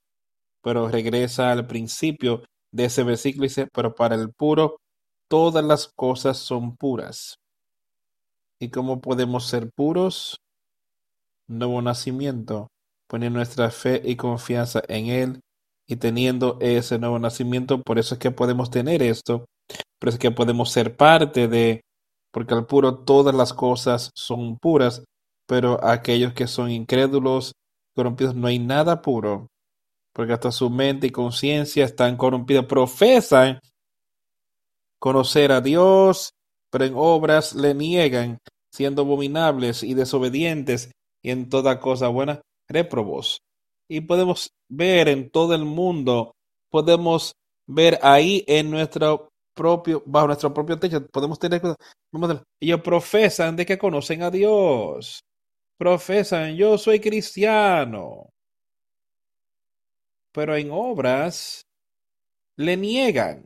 [0.62, 2.42] Pero regresa al principio
[2.72, 4.78] de ese versículo dice, pero para el puro
[5.28, 7.38] todas las cosas son puras.
[8.58, 10.40] ¿Y cómo podemos ser puros?
[11.48, 12.68] Nuevo nacimiento,
[13.08, 15.40] poniendo nuestra fe y confianza en Él
[15.86, 19.46] y teniendo ese nuevo nacimiento, por eso es que podemos tener esto,
[19.98, 21.82] por eso es que podemos ser parte de,
[22.32, 25.04] porque al puro todas las cosas son puras,
[25.46, 27.52] pero aquellos que son incrédulos,
[27.94, 29.46] corrompidos, no hay nada puro,
[30.12, 33.60] porque hasta su mente y conciencia están corrompidas, profesan
[34.98, 36.30] conocer a Dios,
[36.70, 38.38] pero en obras le niegan,
[38.72, 40.90] siendo abominables y desobedientes
[41.22, 43.40] y en toda cosa buena, réprobos.
[43.88, 46.34] Y podemos ver en todo el mundo,
[46.70, 47.34] podemos
[47.66, 51.62] ver ahí en nuestro propio, bajo nuestro propio techo, podemos tener,
[52.60, 55.20] ellos profesan de que conocen a Dios.
[55.78, 58.30] Profesan, yo soy cristiano
[60.36, 61.62] pero en obras
[62.56, 63.42] le niegan.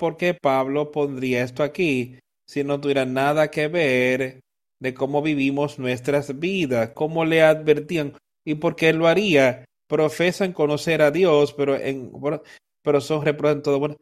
[0.00, 4.40] ¿Por qué Pablo pondría esto aquí si no tuviera nada que ver
[4.80, 8.14] de cómo vivimos nuestras vidas, cómo le advertían
[8.44, 9.64] y por qué lo haría?
[9.86, 12.10] Profesan conocer a Dios, pero en
[12.82, 13.96] pero son reprobados bueno,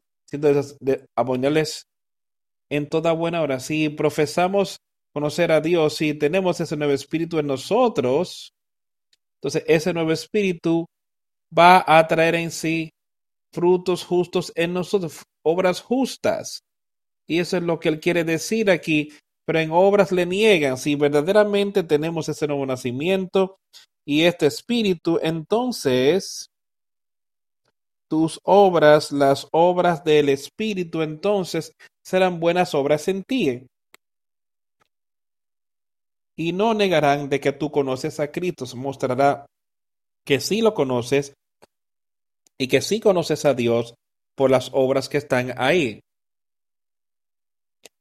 [2.68, 3.61] en toda buena hora.
[3.61, 4.79] Si profesamos
[5.12, 8.53] conocer a Dios, si tenemos ese nuevo espíritu en nosotros,
[9.37, 10.87] entonces ese nuevo espíritu
[11.57, 12.91] va a traer en sí
[13.53, 16.61] frutos justos en nosotros, obras justas.
[17.27, 19.12] Y eso es lo que él quiere decir aquí,
[19.47, 20.76] pero en obras le niegan.
[20.76, 23.59] Si verdaderamente tenemos ese nuevo nacimiento
[24.05, 26.51] y este espíritu, entonces
[28.09, 31.72] tus obras, las obras del espíritu, entonces
[32.03, 33.62] serán buenas obras en ti.
[36.36, 39.47] Y no negarán de que tú conoces a Cristo, mostrará
[40.24, 41.34] que sí lo conoces
[42.59, 43.94] y que sí conoces a Dios
[44.34, 46.01] por las obras que están ahí.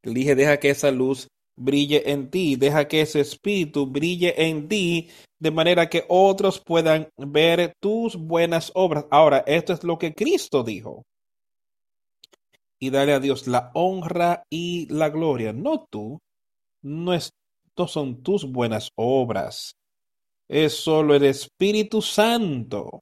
[0.01, 5.09] Dije, deja que esa luz brille en ti, deja que ese espíritu brille en ti,
[5.39, 9.05] de manera que otros puedan ver tus buenas obras.
[9.11, 11.03] Ahora, esto es lo que Cristo dijo.
[12.79, 16.19] Y dale a Dios la honra y la gloria, no tú,
[16.81, 17.31] no, es,
[17.87, 19.75] son tus buenas obras,
[20.47, 23.01] es solo el Espíritu Santo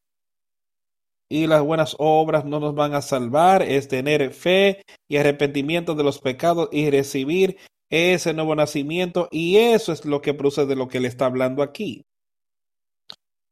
[1.34, 6.04] y las buenas obras no nos van a salvar, es tener fe y arrepentimiento de
[6.04, 7.58] los pecados y recibir
[7.90, 11.64] ese nuevo nacimiento y eso es lo que produce de lo que le está hablando
[11.64, 12.04] aquí.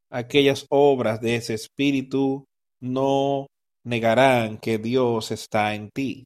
[0.09, 2.45] Aquellas obras de ese espíritu
[2.79, 3.47] no
[3.83, 6.25] negarán que Dios está en ti.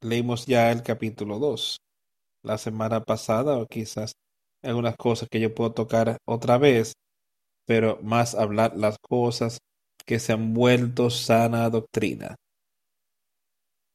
[0.00, 1.78] Leímos ya el capítulo 2
[2.42, 4.14] la semana pasada o quizás
[4.62, 6.94] algunas cosas que yo puedo tocar otra vez,
[7.66, 9.58] pero más hablar las cosas
[10.04, 12.36] que se han vuelto sana doctrina.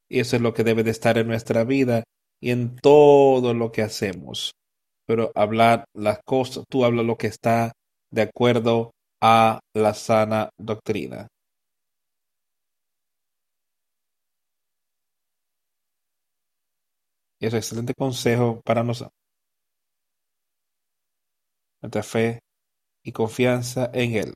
[0.09, 2.03] Y eso es lo que debe de estar en nuestra vida
[2.41, 4.53] y en todo lo que hacemos.
[5.05, 7.73] Pero hablar las cosas, tú hablas lo que está
[8.11, 8.91] de acuerdo
[9.21, 11.27] a la sana doctrina.
[17.39, 19.11] Es un excelente consejo para nosotros
[21.81, 22.39] nuestra fe
[23.03, 24.33] y confianza en Él.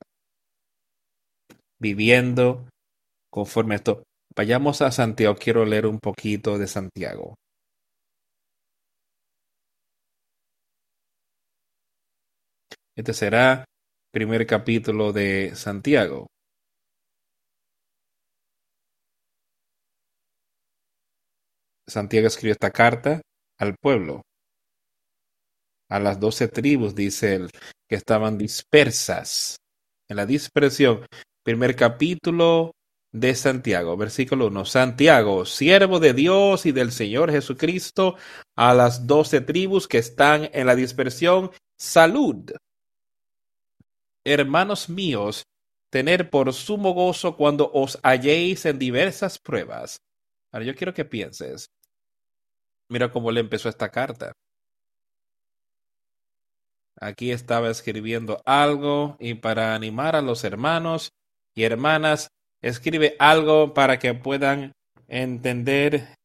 [1.82, 2.70] Viviendo
[3.32, 4.04] conforme esto.
[4.36, 5.36] Vayamos a Santiago.
[5.36, 7.36] Quiero leer un poquito de Santiago.
[12.96, 13.66] Este será el
[14.12, 16.28] primer capítulo de Santiago.
[21.88, 23.22] Santiago escribió esta carta
[23.60, 24.22] al pueblo
[25.90, 27.50] a las doce tribus, dice él,
[27.90, 29.58] que estaban dispersas.
[30.08, 31.06] En la dispersión,
[31.44, 32.76] primer capítulo
[33.12, 34.66] de Santiago, versículo 1.
[34.66, 38.16] Santiago, siervo de Dios y del Señor Jesucristo,
[38.56, 42.52] a las doce tribus que están en la dispersión, salud.
[44.24, 45.44] Hermanos míos,
[45.90, 50.02] tener por sumo gozo cuando os halléis en diversas pruebas.
[50.52, 51.70] Ahora yo quiero que pienses.
[52.88, 54.34] Mira cómo le empezó esta carta.
[57.00, 61.12] Aquí estaba escribiendo algo y para animar a los hermanos
[61.56, 62.30] y hermanas,
[62.62, 64.74] escribe algo para que puedan
[65.08, 66.16] entender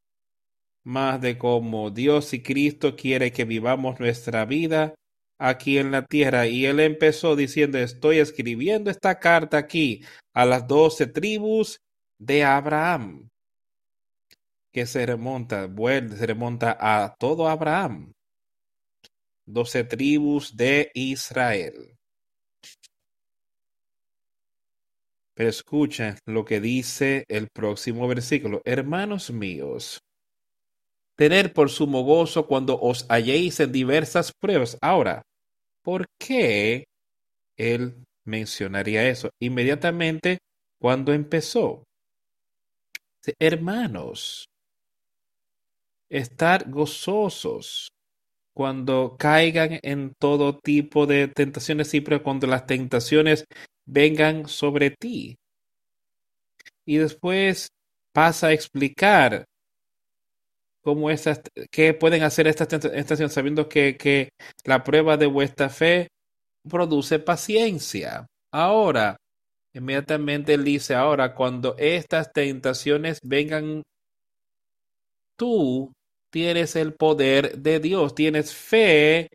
[0.85, 4.95] más de cómo Dios y Cristo quiere que vivamos nuestra vida
[5.39, 6.47] aquí en la tierra.
[6.47, 11.81] Y él empezó diciendo, estoy escribiendo esta carta aquí a las doce tribus
[12.19, 13.29] de Abraham,
[14.73, 18.13] que se remonta, se remonta a todo Abraham
[19.47, 21.96] doce tribus de Israel.
[25.37, 28.63] Pero escucha lo que dice el próximo versículo.
[28.65, 30.01] Hermanos míos,
[31.15, 34.79] tener por sumo gozo cuando os halléis en diversas pruebas.
[34.81, 35.23] Ahora,
[35.83, 36.85] ¿por qué
[37.59, 39.29] él mencionaría eso?
[39.39, 40.39] Inmediatamente
[40.81, 41.85] cuando empezó.
[43.39, 44.47] Hermanos,
[46.09, 47.89] estar gozosos
[48.55, 53.45] cuando caigan en todo tipo de tentaciones, siempre cuando las tentaciones
[53.87, 55.37] vengan sobre ti.
[56.85, 57.69] Y después
[58.13, 59.45] pasa a explicar
[60.83, 64.29] cómo estas, qué pueden hacer estas tentaciones, sabiendo que, que
[64.65, 66.09] la prueba de vuestra fe
[66.69, 68.27] produce paciencia.
[68.53, 69.17] Ahora,
[69.73, 73.83] inmediatamente él dice, ahora, cuando estas tentaciones vengan,
[75.37, 75.93] tú
[76.31, 79.29] tienes el poder de Dios, tienes fe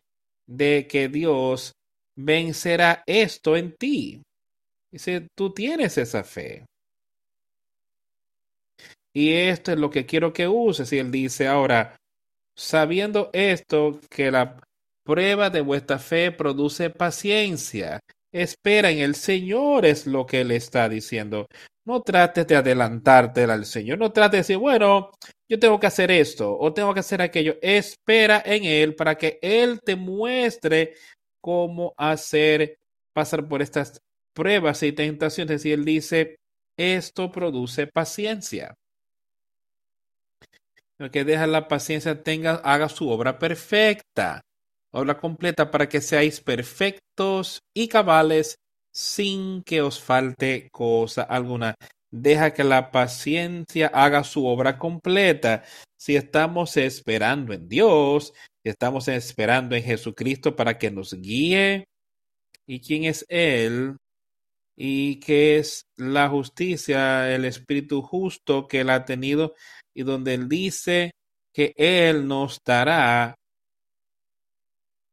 [0.46, 1.72] de que Dios
[2.16, 4.22] vencerá esto en ti.
[4.92, 6.66] Dice, tú tienes esa fe.
[9.14, 10.92] Y esto es lo que quiero que uses.
[10.92, 11.96] Y él dice, ahora,
[12.54, 14.58] sabiendo esto, que la
[15.02, 18.00] prueba de vuestra fe produce paciencia.
[18.30, 21.46] Espera en el Señor es lo que Él está diciendo.
[21.84, 23.98] No trates de adelantarte al Señor.
[23.98, 25.10] No trates de decir, bueno,
[25.48, 27.56] yo tengo que hacer esto o tengo que hacer aquello.
[27.60, 30.94] Espera en Él para que Él te muestre
[31.40, 32.78] cómo hacer
[33.12, 34.00] pasar por estas
[34.34, 35.64] pruebas y tentaciones.
[35.64, 36.36] Y Él dice,
[36.76, 38.74] esto produce paciencia.
[40.98, 44.42] El que deja la paciencia tenga, haga su obra perfecta,
[44.92, 48.56] obra completa para que seáis perfectos y cabales
[48.92, 51.74] sin que os falte cosa alguna.
[52.10, 55.64] Deja que la paciencia haga su obra completa.
[55.96, 61.86] Si estamos esperando en Dios, si estamos esperando en Jesucristo para que nos guíe,
[62.66, 63.96] ¿y quién es Él?
[64.84, 69.54] ¿Y qué es la justicia, el Espíritu justo que Él ha tenido?
[69.94, 71.12] Y donde Él dice
[71.52, 73.36] que Él nos dará.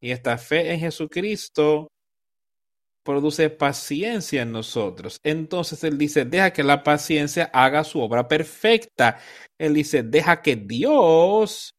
[0.02, 1.92] Y esta fe en Jesucristo
[3.04, 5.20] produce paciencia en nosotros.
[5.22, 9.20] Entonces Él dice, deja que la paciencia haga su obra perfecta.
[9.60, 11.76] Él dice, deja que Dios,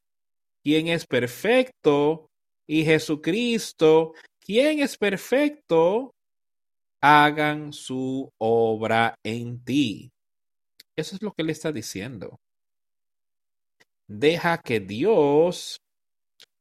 [0.62, 2.30] quien es perfecto,
[2.68, 6.14] y Jesucristo, quien es perfecto,
[7.00, 10.10] hagan su obra en ti.
[10.96, 12.38] Eso es lo que Él está diciendo.
[14.06, 15.80] Deja que Dios,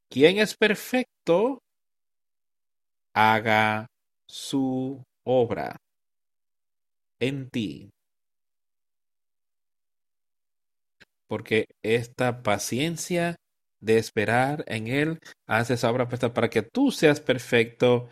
[0.09, 1.61] quien es perfecto,
[3.13, 3.87] haga
[4.27, 5.75] su obra
[7.19, 7.89] en ti.
[11.27, 13.35] Porque esta paciencia
[13.81, 18.07] de esperar en Él hace esa obra para que tú seas perfecto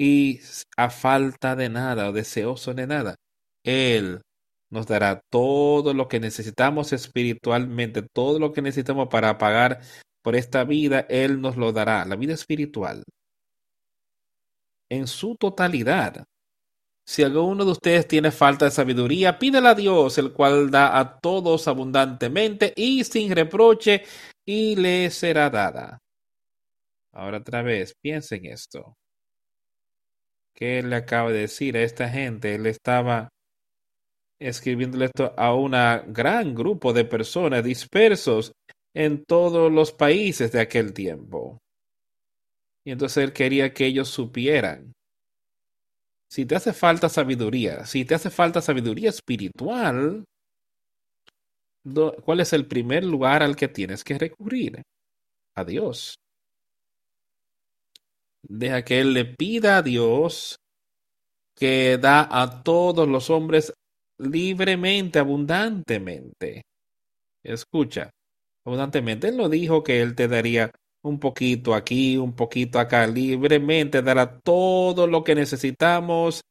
[0.00, 0.40] y
[0.78, 3.16] a falta de nada o deseoso de nada.
[3.64, 4.22] Él
[4.70, 9.80] nos dará todo lo que necesitamos espiritualmente, todo lo que necesitamos para pagar
[10.22, 13.04] por esta vida, Él nos lo dará, la vida espiritual
[14.90, 16.24] en su totalidad.
[17.06, 21.18] Si alguno de ustedes tiene falta de sabiduría, pídela a Dios, el cual da a
[21.20, 24.04] todos abundantemente y sin reproche,
[24.46, 25.98] y le será dada.
[27.12, 28.96] Ahora otra vez, piensen esto.
[30.54, 32.54] ¿Qué él le acaba de decir a esta gente?
[32.54, 33.28] Él estaba
[34.40, 35.72] escribiéndole esto a un
[36.12, 38.52] gran grupo de personas dispersos
[38.94, 41.58] en todos los países de aquel tiempo.
[42.84, 44.92] Y entonces él quería que ellos supieran.
[46.30, 50.24] Si te hace falta sabiduría, si te hace falta sabiduría espiritual,
[52.24, 54.82] ¿cuál es el primer lugar al que tienes que recurrir?
[55.56, 56.14] A Dios.
[58.42, 60.56] Deja que Él le pida a Dios
[61.56, 63.72] que da a todos los hombres
[64.18, 66.62] libremente, abundantemente.
[67.42, 68.10] Escucha,
[68.64, 69.28] abundantemente.
[69.28, 70.70] Él no dijo que Él te daría
[71.02, 76.42] un poquito aquí, un poquito acá, libremente dará todo lo que necesitamos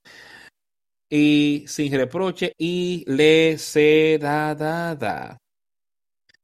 [1.09, 5.37] y sin reproche y le será dada.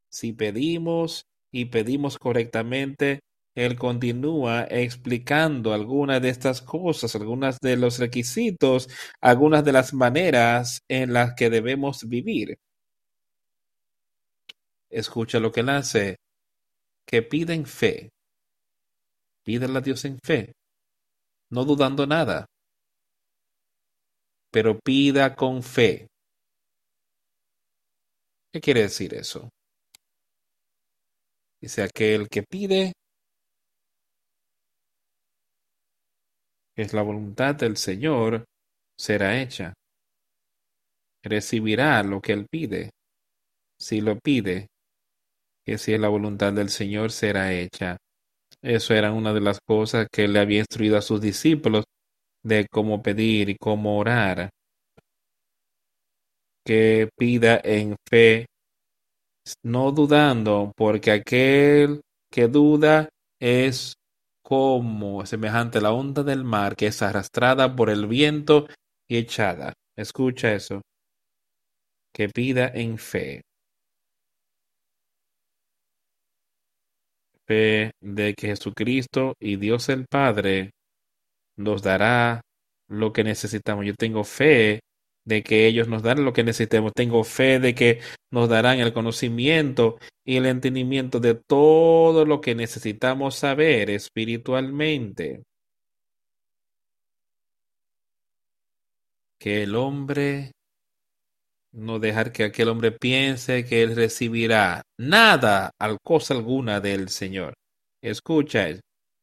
[0.09, 3.19] Si pedimos y pedimos correctamente,
[3.55, 8.89] él continúa explicando algunas de estas cosas, algunas de los requisitos,
[9.21, 12.57] algunas de las maneras en las que debemos vivir.
[14.89, 16.17] Escucha lo que él hace
[17.07, 18.09] que piden fe.
[19.45, 20.53] Pídele a Dios en fe,
[21.51, 22.45] no dudando nada,
[24.51, 26.07] pero pida con fe.
[28.51, 29.49] ¿Qué quiere decir eso?
[31.61, 32.93] Dice aquel que pide
[36.75, 38.45] es la voluntad del Señor
[38.97, 39.73] será hecha.
[41.23, 42.91] Recibirá lo que él pide.
[43.79, 44.67] Si lo pide,
[45.65, 47.97] que si es la voluntad del Señor será hecha.
[48.61, 51.85] Eso era una de las cosas que le había instruido a sus discípulos
[52.43, 54.49] de cómo pedir y cómo orar.
[56.65, 58.45] Que pida en fe,
[59.63, 62.01] no dudando, porque aquel
[62.31, 63.09] que duda
[63.39, 63.93] es
[64.45, 68.67] como semejante a la onda del mar que es arrastrada por el viento
[69.09, 69.73] y echada.
[69.97, 70.81] Escucha eso.
[72.13, 73.41] Que pida en fe.
[77.47, 80.71] fe de que Jesucristo y Dios el Padre
[81.57, 82.41] nos dará
[82.87, 83.85] lo que necesitamos.
[83.85, 84.79] Yo tengo fe
[85.25, 86.93] de que ellos nos darán lo que necesitemos.
[86.93, 88.01] Tengo fe de que
[88.31, 95.43] nos darán el conocimiento y el entendimiento de todo lo que necesitamos saber espiritualmente.
[99.39, 100.51] Que el hombre
[101.73, 107.53] no dejar que aquel hombre piense que él recibirá nada, al cosa alguna del Señor.
[108.01, 108.67] Escucha,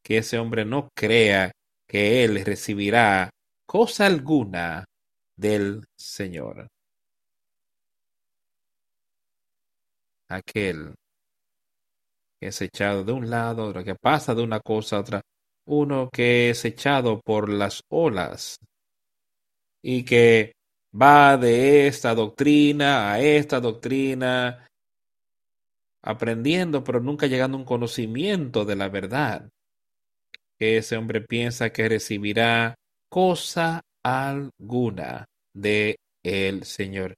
[0.05, 1.53] que ese hombre no crea
[1.88, 3.30] que él recibirá
[3.66, 4.84] cosa alguna
[5.43, 6.68] del Señor.
[10.28, 10.95] Aquel
[12.40, 15.20] que es echado de un lado, otro que pasa de una cosa a otra,
[15.66, 18.57] uno que es echado por las olas
[19.82, 20.53] y que
[21.01, 24.66] va de esta doctrina a esta doctrina,
[26.03, 29.49] aprendiendo, pero nunca llegando a un conocimiento de la verdad.
[30.59, 32.74] Que ese hombre piensa que recibirá
[33.09, 37.14] cosa alguna de el Señor.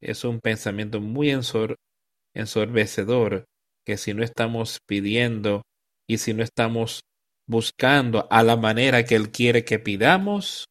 [0.00, 1.76] Es un pensamiento muy ensor
[2.34, 3.46] ensorbecedor
[3.84, 5.62] que si no estamos pidiendo
[6.06, 7.00] y si no estamos
[7.46, 10.66] buscando a la manera que Él quiere que pidamos,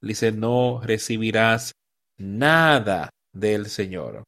[0.00, 1.72] dice, no recibirás
[2.16, 4.22] nada del Señor.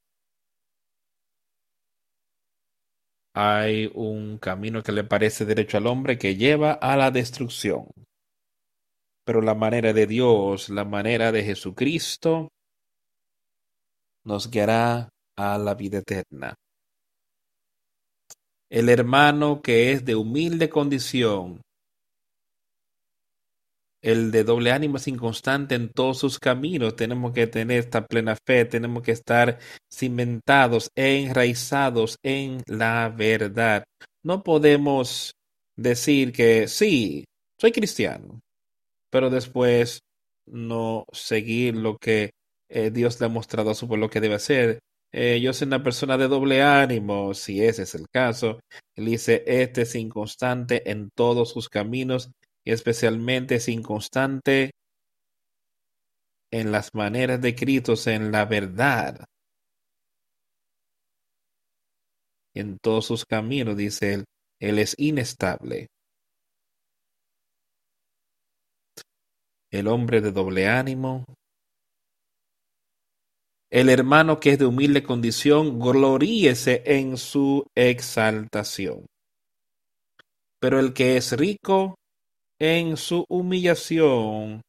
[3.36, 7.86] Hay un camino que le parece derecho al hombre que lleva a la destrucción.
[9.24, 12.48] Pero la manera de Dios, la manera de Jesucristo,
[14.24, 16.54] nos guiará a la vida eterna.
[18.70, 21.60] El hermano que es de humilde condición,
[24.04, 26.94] el de doble ánimo es inconstante en todos sus caminos.
[26.94, 29.58] Tenemos que tener esta plena fe, tenemos que estar
[29.90, 33.84] cimentados enraizados en la verdad.
[34.22, 35.32] No podemos
[35.74, 37.24] decir que sí,
[37.58, 38.40] soy cristiano,
[39.14, 40.00] pero después
[40.44, 42.32] no seguir lo que
[42.68, 44.80] eh, Dios le ha mostrado a su pueblo que debe hacer.
[45.12, 48.58] Eh, yo soy una persona de doble ánimo, si ese es el caso.
[48.96, 52.32] Él dice, este es inconstante en todos sus caminos
[52.64, 54.72] y especialmente es inconstante
[56.50, 59.24] en las maneras de Cristo, en la verdad.
[62.52, 64.24] En todos sus caminos, dice él,
[64.58, 65.86] él es inestable.
[69.74, 71.24] El hombre de doble ánimo,
[73.70, 79.04] el hermano que es de humilde condición, gloríese en su exaltación.
[80.60, 81.96] Pero el que es rico,
[82.60, 84.60] en su humillación,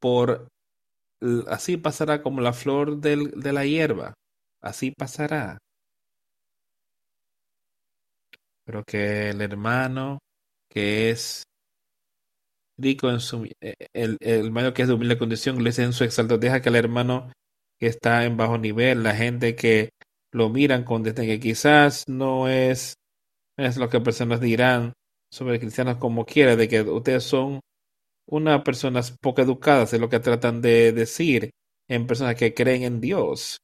[0.00, 0.48] por
[1.46, 4.14] así pasará como la flor del, de la hierba,
[4.60, 5.58] así pasará.
[8.64, 10.18] Pero que el hermano
[10.68, 11.44] que es
[12.78, 15.92] rico en su eh, el, el hermano que es de humilde condición le dice en
[15.92, 17.32] su exaltación, deja que el hermano
[17.78, 19.90] que está en bajo nivel, la gente que
[20.32, 22.94] lo miran con desdén, que quizás no es,
[23.56, 24.92] es lo que personas dirán,
[25.30, 27.60] sobre cristianos como quiera, de que ustedes son
[28.26, 31.50] unas personas poco educadas, es lo que tratan de decir
[31.88, 33.58] en personas que creen en Dios.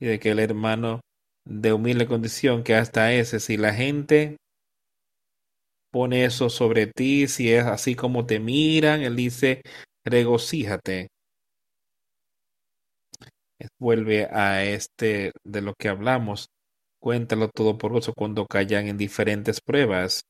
[0.00, 1.00] Y de que el hermano
[1.46, 4.36] de humilde condición, que hasta ese, si la gente
[5.94, 9.62] pone eso sobre ti, si es así como te miran, él dice,
[10.04, 11.06] regocíjate.
[13.78, 16.48] Vuelve a este de lo que hablamos,
[17.00, 20.22] Cuéntalo todo por eso cuando callan en diferentes pruebas,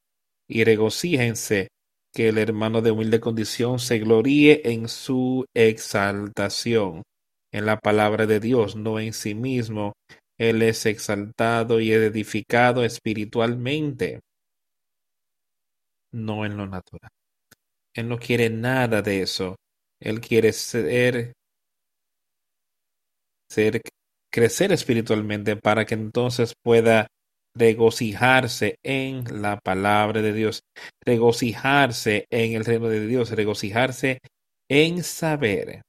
[0.48, 1.68] y regocíjense
[2.12, 7.04] que el hermano de humilde condición se gloríe en su exaltación,
[7.52, 9.92] en la palabra de Dios, no en sí mismo.
[10.36, 14.18] Él es exaltado y edificado espiritualmente,
[16.14, 17.10] no en lo natural.
[17.94, 19.56] Él no quiere nada de eso.
[20.00, 21.32] Él quiere ser,
[23.50, 23.80] ser
[24.32, 27.06] crecer espiritualmente para que entonces pueda
[27.56, 30.62] regocijarse en la palabra de Dios,
[31.04, 34.18] regocijarse en el reino de Dios, regocijarse
[34.68, 35.82] en saber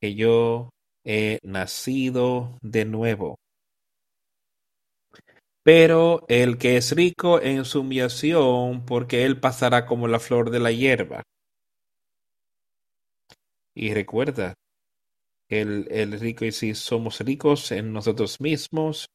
[0.00, 0.70] que yo
[1.04, 3.36] he nacido de nuevo.
[5.66, 10.60] Pero el que es rico en su humillación, porque él pasará como la flor de
[10.60, 11.24] la hierba.
[13.74, 14.54] Y recuerda,
[15.48, 19.06] el, el rico y si somos ricos en nosotros mismos,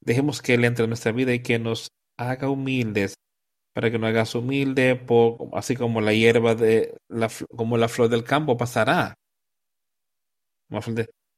[0.00, 3.16] dejemos que Él entre en nuestra vida y que nos haga humildes,
[3.74, 8.08] para que nos hagas humilde, por, así como la hierba de la, como la flor
[8.08, 9.14] del campo pasará.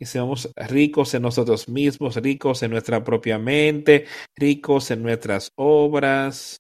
[0.03, 6.57] Y seamos ricos en nosotros mismos, ricos en nuestra propia mente, ricos en nuestras obras.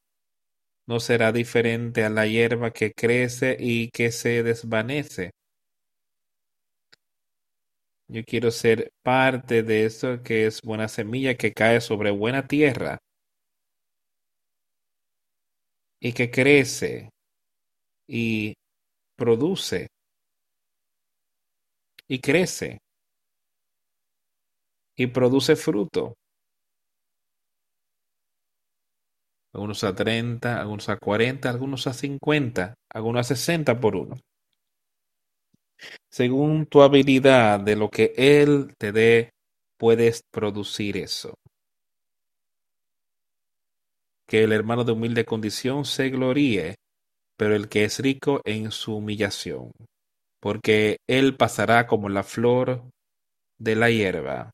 [0.86, 5.32] No será diferente a la hierba que crece y que se desvanece.
[8.06, 12.98] Yo quiero ser parte de eso que es buena semilla que cae sobre buena tierra
[16.00, 17.10] y que crece
[18.06, 18.54] y
[19.16, 19.88] produce
[22.06, 22.78] y crece
[24.96, 26.14] y produce fruto.
[29.52, 34.16] algunos a 30, algunos a 40, algunos a 50, algunos a 60 por uno.
[36.10, 39.30] Según tu habilidad de lo que Él te dé,
[39.78, 41.34] puedes producir eso.
[44.26, 46.76] Que el hermano de humilde condición se gloríe,
[47.36, 49.72] pero el que es rico en su humillación,
[50.40, 52.84] porque Él pasará como la flor
[53.58, 54.50] de la hierba.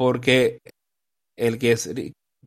[0.00, 0.62] Porque
[1.36, 1.90] el que es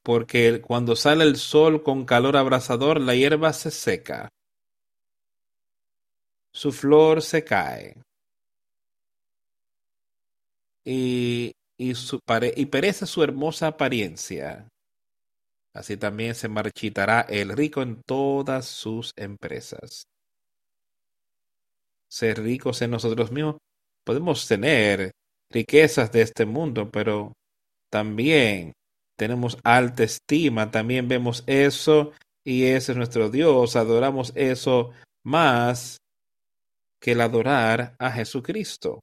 [0.01, 4.27] porque cuando sale el sol con calor abrasador, la hierba se seca,
[6.51, 8.01] su flor se cae
[10.83, 12.19] y, y, su,
[12.55, 14.67] y perece su hermosa apariencia.
[15.75, 20.07] Así también se marchitará el rico en todas sus empresas.
[22.07, 23.57] Ser ricos en nosotros mismos,
[24.03, 25.11] podemos tener
[25.51, 27.33] riquezas de este mundo, pero
[27.93, 28.73] también
[29.15, 32.11] tenemos alta estima, también vemos eso
[32.43, 34.89] y ese es nuestro Dios, adoramos eso
[35.21, 35.97] más
[36.99, 38.99] que el adorar a Jesucristo.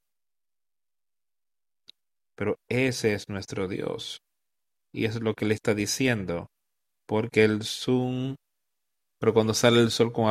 [2.35, 4.19] Pero ese es nuestro Dios.
[4.93, 6.49] Y es lo que le está diciendo.
[7.07, 8.35] Porque el sun,
[9.21, 10.27] pero cuando sale el sol con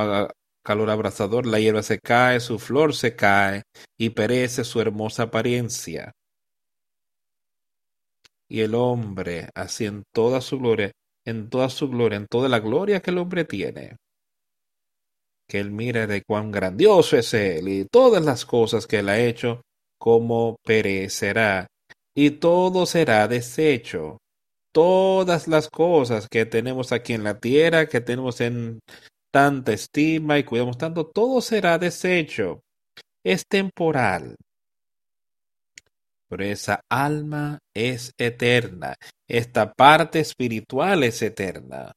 [0.66, 3.62] calor abrasador, la hierba se cae, su flor se cae
[3.98, 6.12] y perece su hermosa apariencia
[8.50, 10.92] y el hombre, así en toda su gloria,
[11.26, 13.96] en toda su gloria, en toda la gloria que el hombre tiene.
[15.48, 19.20] Que él mire de cuán grandioso es él y todas las cosas que él ha
[19.20, 19.62] hecho,
[20.00, 21.68] como perecerá,
[22.16, 24.18] y todo será deshecho.
[24.72, 28.80] Todas las cosas que tenemos aquí en la tierra, que tenemos en
[29.32, 32.62] tanta estima y cuidamos tanto, todo será deshecho.
[33.24, 34.36] Es temporal
[36.30, 38.96] pero esa alma es eterna,
[39.28, 41.92] esta parte espiritual es eterna.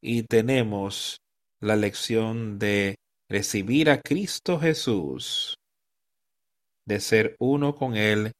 [0.00, 1.18] Y tenemos
[1.60, 2.96] la lección de
[3.28, 5.56] recibir a Cristo Jesús,
[6.86, 8.32] de ser uno con Él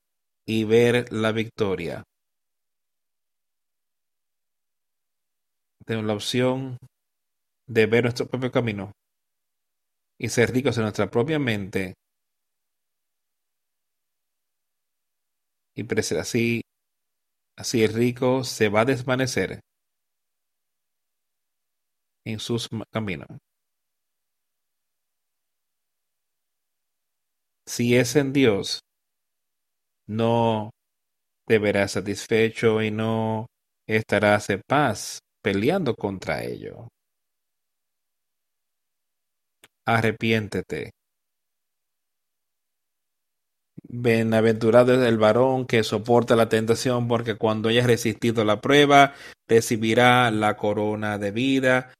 [0.47, 2.05] y ver la victoria.
[5.85, 6.78] Tenemos la opción
[7.66, 8.93] de ver nuestro propio camino
[10.18, 11.95] y ser ricos en nuestra propia mente
[15.75, 15.85] y
[16.18, 16.62] así,
[17.59, 19.61] así el rico se va a desvanecer
[22.25, 23.29] en sus caminos.
[27.66, 28.81] Si es en Dios,
[30.09, 30.70] no
[31.47, 33.47] te verás satisfecho y no
[33.89, 36.89] estarás en paz peleando contra ello.
[39.95, 40.81] Arrepiéntete
[43.95, 49.12] Bienaventurado es el varón que soporta la tentación, porque cuando haya resistido la prueba,
[49.47, 51.93] recibirá la corona de vida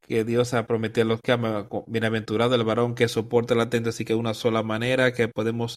[0.00, 1.68] que Dios ha prometido a los que aman.
[1.86, 5.76] Bienaventurado el varón que soporta la tentación, así que una sola manera que podemos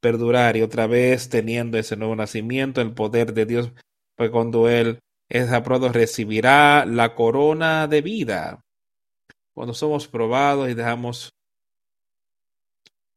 [0.00, 3.72] perdurar y otra vez teniendo ese nuevo nacimiento, el poder de Dios,
[4.16, 8.62] pues cuando Él es aprobado, recibirá la corona de vida.
[9.52, 11.35] Cuando somos probados y dejamos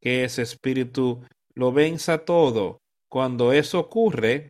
[0.02, 1.22] que ese espíritu
[1.54, 2.82] lo venza todo.
[3.10, 4.50] Cuando eso ocurre,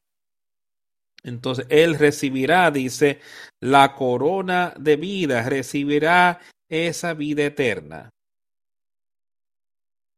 [1.23, 3.19] entonces él recibirá, dice,
[3.59, 6.39] la corona de vida, recibirá
[6.69, 8.09] esa vida eterna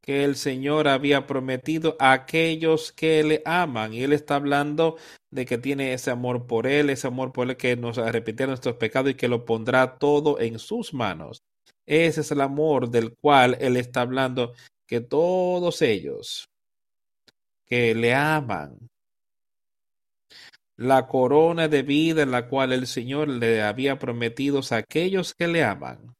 [0.02, 3.94] que el Señor había prometido a aquellos que le aman.
[3.94, 4.98] Y él está hablando
[5.30, 8.76] de que tiene ese amor por él, ese amor por él que nos arrepentirá nuestros
[8.76, 11.44] pecados y que lo pondrá todo en sus manos.
[11.86, 14.54] Ese es el amor del cual él está hablando
[14.92, 16.50] que todos ellos
[17.66, 18.90] que le aman,
[20.76, 25.48] la corona de vida en la cual el Señor le había prometido a aquellos que
[25.48, 26.14] le aman.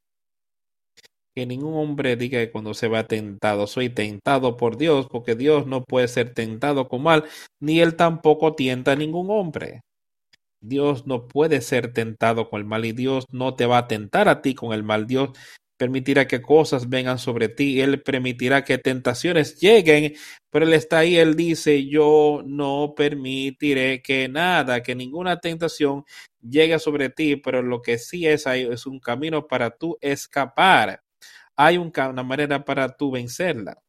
[1.36, 5.68] Que ningún hombre diga que cuando se va tentado, soy tentado por Dios, porque Dios
[5.68, 7.26] no puede ser tentado con mal,
[7.60, 9.82] ni él tampoco tienta a ningún hombre.
[10.62, 14.30] Dios no puede ser tentado con el mal y Dios no te va a tentar
[14.30, 15.08] a ti con el mal.
[15.08, 15.32] Dios
[15.82, 20.14] permitirá que cosas vengan sobre ti, Él permitirá que tentaciones lleguen,
[20.52, 26.04] pero Él está ahí, Él dice, yo no permitiré que nada, que ninguna tentación
[26.40, 31.02] llegue sobre ti, pero lo que sí es, ahí es un camino para tú escapar,
[31.56, 33.82] hay una manera para tú vencerla.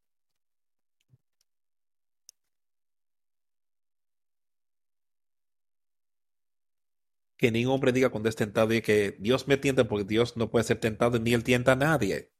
[7.42, 10.48] Que ningún hombre diga cuando es tentado y que Dios me tienta porque Dios no
[10.48, 12.30] puede ser tentado ni él tienta a nadie.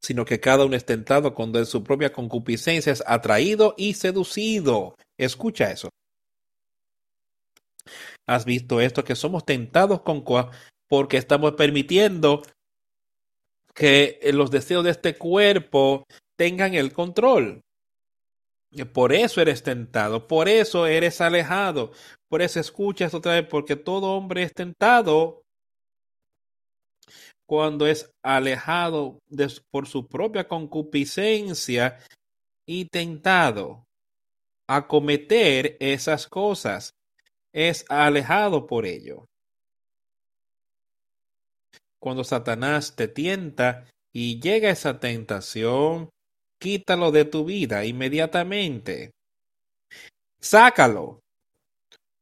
[0.00, 4.94] sino que cada uno es tentado cuando en su propia concupiscencia es atraído y seducido.
[5.16, 5.88] Escucha eso.
[8.24, 9.02] ¿Has visto esto?
[9.02, 10.22] Que somos tentados con
[10.86, 12.42] porque estamos permitiendo
[13.74, 16.06] que los deseos de este cuerpo
[16.36, 17.62] tengan el control.
[18.92, 21.90] Por eso eres tentado, por eso eres alejado,
[22.28, 25.42] por eso escuchas otra vez, porque todo hombre es tentado
[27.46, 29.20] cuando es alejado
[29.70, 31.98] por su propia concupiscencia
[32.66, 33.86] y tentado
[34.66, 36.94] a cometer esas cosas,
[37.54, 39.26] es alejado por ello.
[41.98, 46.10] Cuando Satanás te tienta y llega esa tentación,
[46.58, 49.12] quítalo de tu vida inmediatamente.
[50.38, 51.22] Sácalo.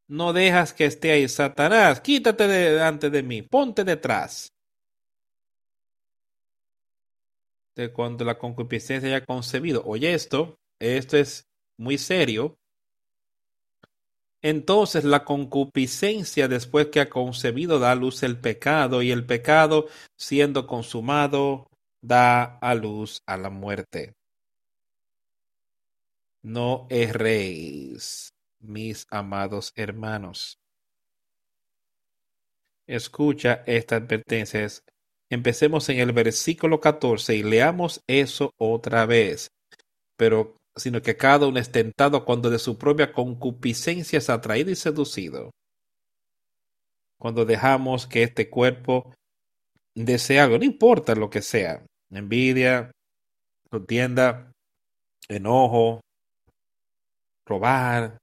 [0.08, 1.28] No dejas que esté ahí.
[1.28, 4.52] Satanás, quítate de delante de mí, ponte detrás.
[7.74, 9.82] De cuando la concupiscencia haya concebido.
[9.84, 11.46] Oye esto, esto es
[11.76, 12.56] muy serio.
[14.42, 19.88] Entonces la concupiscencia después que ha concebido da a luz el pecado y el pecado
[20.16, 21.68] siendo consumado
[22.00, 24.14] da a luz a la muerte.
[26.42, 28.35] No erréis,
[28.66, 30.58] mis amados hermanos.
[32.86, 34.66] Escucha esta advertencia.
[35.28, 39.50] Empecemos en el versículo 14 y leamos eso otra vez.
[40.16, 44.76] Pero sino que cada uno es tentado cuando de su propia concupiscencia es atraído y
[44.76, 45.50] seducido.
[47.18, 49.14] Cuando dejamos que este cuerpo
[49.94, 52.92] desee algo, no importa lo que sea, envidia,
[53.70, 54.52] contienda,
[55.28, 56.02] enojo,
[57.46, 58.18] robar,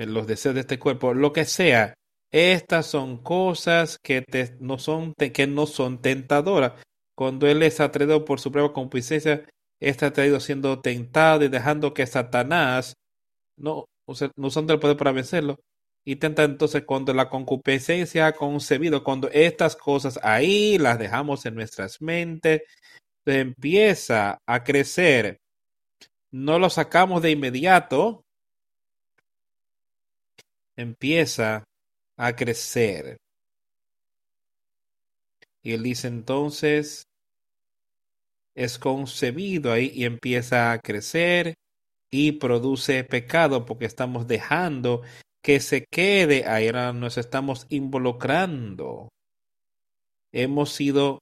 [0.00, 1.94] en los deseos de este cuerpo, lo que sea.
[2.32, 4.24] Estas son cosas que,
[4.60, 6.72] no, son, que no son tentadoras.
[7.14, 9.44] Cuando él es atraído por su propia concupiscencia,
[9.80, 12.94] está atraído siendo tentado y dejando que Satanás,
[13.56, 13.86] no,
[14.36, 15.58] no usando el poder para vencerlo,
[16.04, 22.00] intenta entonces cuando la concupiscencia ha concebido, cuando estas cosas ahí las dejamos en nuestras
[22.00, 22.62] mentes,
[23.26, 25.40] empieza a crecer
[26.30, 28.24] no lo sacamos de inmediato,
[30.76, 31.64] empieza
[32.16, 33.18] a crecer.
[35.62, 37.06] Y él dice entonces,
[38.54, 41.54] es concebido ahí y empieza a crecer
[42.10, 45.02] y produce pecado porque estamos dejando
[45.42, 49.08] que se quede ahí, nos estamos involucrando.
[50.32, 51.20] Hemos sido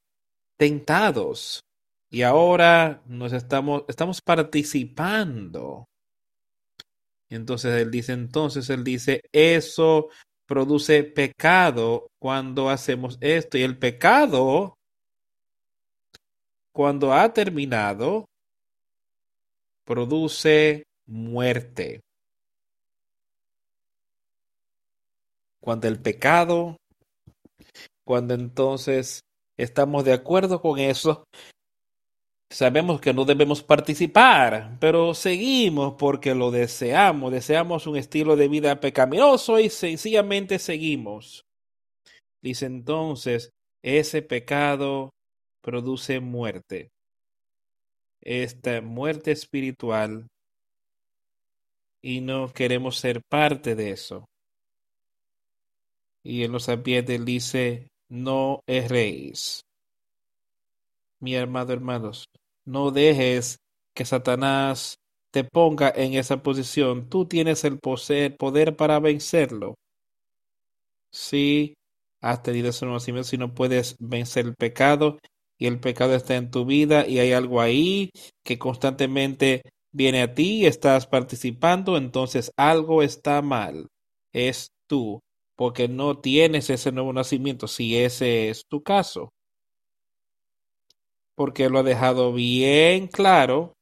[0.56, 1.62] tentados
[2.10, 5.86] y ahora nos estamos, estamos participando.
[7.30, 10.08] Entonces él dice, entonces él dice, eso
[10.46, 13.58] produce pecado cuando hacemos esto.
[13.58, 14.78] Y el pecado,
[16.72, 18.26] cuando ha terminado,
[19.84, 22.00] produce muerte.
[25.60, 26.76] Cuando el pecado,
[28.04, 29.20] cuando entonces
[29.58, 31.24] estamos de acuerdo con eso,
[32.50, 38.80] Sabemos que no debemos participar, pero seguimos porque lo deseamos, deseamos un estilo de vida
[38.80, 41.44] pecaminoso y sencillamente seguimos.
[42.40, 43.50] Dice entonces,
[43.82, 45.10] ese pecado
[45.60, 46.90] produce muerte.
[48.22, 50.26] Esta muerte espiritual
[52.00, 54.24] y no queremos ser parte de eso.
[56.22, 59.67] Y en los ambientes dice, no erréis.
[61.20, 62.28] Mi hermano, hermanos,
[62.64, 63.58] no dejes
[63.94, 64.98] que Satanás
[65.32, 67.08] te ponga en esa posición.
[67.08, 69.74] Tú tienes el poder para vencerlo.
[71.10, 71.74] Si
[72.20, 75.18] has tenido ese conocimiento, si no puedes vencer el pecado
[75.58, 78.10] y el pecado está en tu vida y hay algo ahí
[78.44, 79.62] que constantemente
[79.92, 83.88] viene a ti y estás participando, entonces algo está mal.
[84.32, 85.20] Es tú,
[85.56, 89.32] porque no tienes ese nuevo nacimiento, si ese es tu caso
[91.38, 93.72] porque lo ha dejado bien claro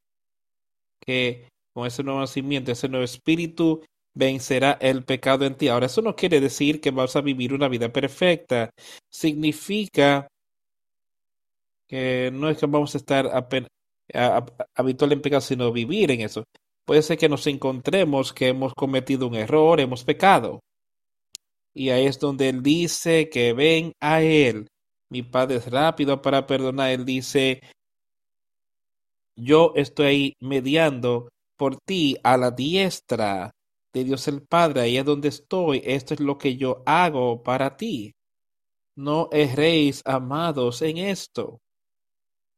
[1.01, 3.83] que con ese nuevo nacimiento, ese nuevo espíritu,
[4.15, 5.69] vencerá el pecado en ti.
[5.69, 8.69] Ahora, eso no quiere decir que vas a vivir una vida perfecta.
[9.11, 10.29] Significa
[11.89, 13.31] que no es que vamos a estar
[14.75, 16.45] habitual en pecado, sino vivir en eso.
[16.85, 20.61] Puede ser que nos encontremos que hemos cometido un error, hemos pecado.
[21.73, 24.67] Y ahí es donde Él dice que ven a Él
[25.11, 26.91] mi Padre es rápido para perdonar.
[26.91, 27.61] Él dice,
[29.37, 33.53] yo estoy mediando por ti a la diestra
[33.93, 34.83] de Dios el Padre.
[34.83, 35.83] Ahí es donde estoy.
[35.85, 38.13] Esto es lo que yo hago para ti.
[38.97, 41.61] No erréis, amados, en esto.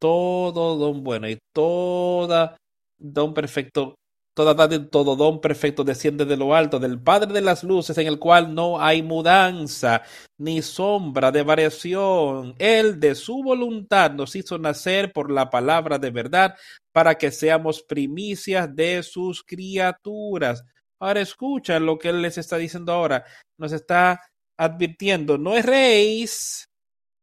[0.00, 2.56] todo don bueno y toda
[2.98, 3.96] don perfecto,
[4.44, 8.54] todo don perfecto desciende de lo alto, del Padre de las luces, en el cual
[8.54, 10.02] no hay mudanza
[10.38, 12.54] ni sombra de variación.
[12.58, 16.54] Él de su voluntad nos hizo nacer por la palabra de verdad
[16.92, 20.64] para que seamos primicias de sus criaturas.
[21.00, 23.24] Ahora escucha lo que él les está diciendo ahora.
[23.56, 24.20] Nos está
[24.56, 26.68] advirtiendo, no es reis.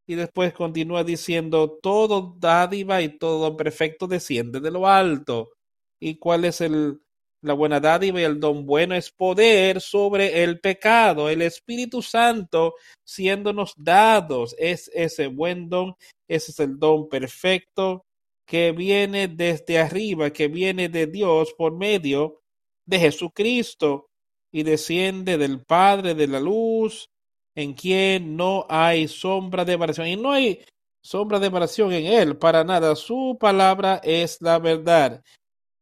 [0.08, 5.52] Y después continúa diciendo, todo dádiva y todo perfecto desciende de lo alto.
[6.00, 7.02] ¿Y cuál es el,
[7.46, 8.96] la buena dádiva y el don bueno?
[8.96, 11.30] Es poder sobre el pecado.
[11.30, 15.96] El Espíritu Santo siéndonos dados es ese buen don,
[16.28, 18.06] ese es el don perfecto
[18.46, 22.42] que viene desde arriba, que viene de Dios por medio
[22.86, 24.10] de Jesucristo
[24.52, 27.10] y desciende del Padre de la luz,
[27.56, 30.08] en quien no hay sombra de variación.
[30.08, 30.64] Y no hay
[31.02, 32.96] sombra de variación en él, para nada.
[32.96, 35.24] Su palabra es la verdad.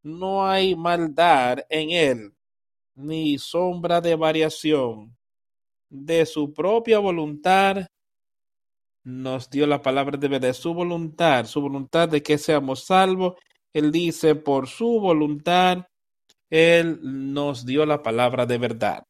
[0.04, 2.34] No hay maldad en él,
[2.94, 5.16] ni sombra de variación.
[5.90, 7.88] De su propia voluntad
[9.04, 13.36] nos dio la palabra de verdad, su voluntad, su voluntad de que seamos salvos.
[13.72, 15.86] Él dice, por su voluntad,
[16.50, 19.04] Él nos dio la palabra de verdad.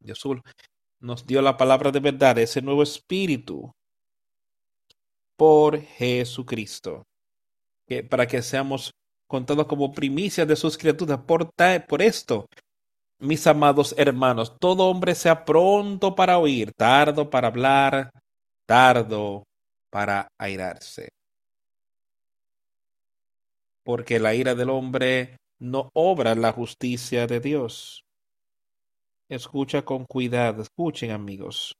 [0.00, 0.22] Dios
[1.00, 3.72] nos dio la palabra de verdad, ese nuevo espíritu,
[5.36, 7.06] por Jesucristo,
[7.86, 8.94] que, para que seamos
[9.26, 11.20] contados como primicias de sus criaturas.
[11.26, 11.50] Por,
[11.88, 12.46] por esto,
[13.18, 18.10] mis amados hermanos, todo hombre sea pronto para oír, tardo para hablar,
[18.66, 19.44] tardo
[19.90, 21.08] para airarse.
[23.84, 28.04] Porque la ira del hombre no obra la justicia de Dios.
[29.28, 31.74] Escucha con cuidado, escuchen amigos.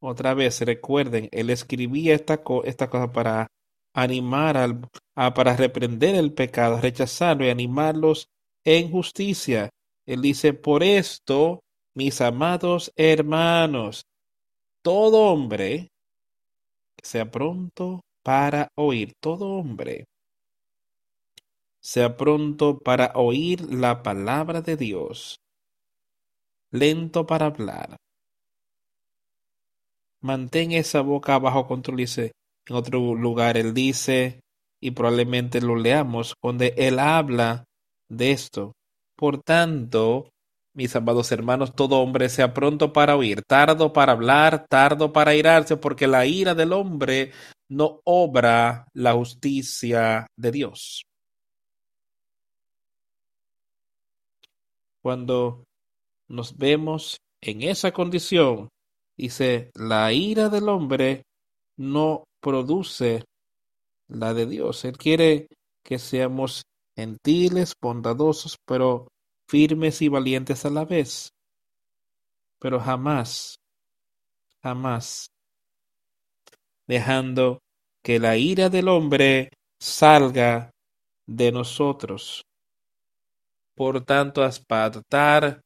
[0.00, 3.48] Otra vez, recuerden, él escribía esta, esta cosa para
[3.96, 8.28] animar al, a, para reprender el pecado, rechazarlo y animarlos
[8.62, 9.70] en justicia.
[10.04, 11.60] Él dice, por esto,
[11.94, 14.04] mis amados hermanos,
[14.82, 15.88] todo hombre
[17.02, 20.04] sea pronto para oír, todo hombre
[21.80, 25.38] sea pronto para oír la palabra de Dios,
[26.70, 27.96] lento para hablar.
[30.20, 32.32] Mantén esa boca bajo control, dice
[32.68, 34.40] en otro lugar, él dice,
[34.80, 37.64] y probablemente lo leamos, donde él habla
[38.08, 38.72] de esto.
[39.16, 40.28] Por tanto,
[40.74, 45.76] mis amados hermanos, todo hombre sea pronto para oír, tardo para hablar, tardo para irarse,
[45.76, 47.32] porque la ira del hombre
[47.68, 51.02] no obra la justicia de Dios.
[55.02, 55.64] Cuando
[56.28, 58.68] nos vemos en esa condición,
[59.16, 61.22] dice, la ira del hombre
[61.76, 63.24] no produce
[64.08, 64.84] la de Dios.
[64.84, 65.48] Él quiere
[65.82, 66.64] que seamos
[66.94, 69.08] gentiles, bondadosos, pero
[69.46, 71.30] firmes y valientes a la vez.
[72.58, 73.56] Pero jamás,
[74.62, 75.30] jamás
[76.86, 77.60] dejando
[78.02, 80.70] que la ira del hombre salga
[81.26, 82.44] de nosotros.
[83.74, 85.60] Por tanto, apartar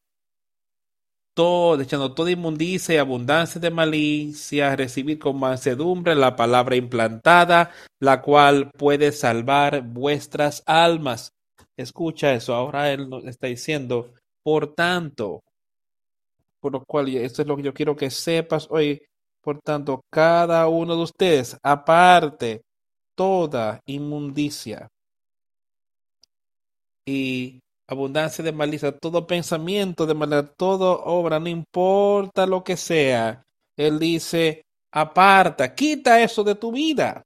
[1.41, 8.20] todo, echando toda inmundicia y abundancia de malicia, recibir con mansedumbre la palabra implantada, la
[8.20, 11.32] cual puede salvar vuestras almas.
[11.78, 14.12] Escucha eso, ahora él nos está diciendo,
[14.43, 15.43] por tanto,
[16.61, 19.01] por lo cual, esto es lo que yo quiero que sepas hoy,
[19.41, 22.61] por tanto, cada uno de ustedes, aparte
[23.14, 24.91] toda inmundicia
[27.07, 33.43] y abundancia de malicia, todo pensamiento de maldad, toda obra, no importa lo que sea.
[33.76, 34.62] Él dice,
[34.93, 37.22] aparta, quita eso de tu vida.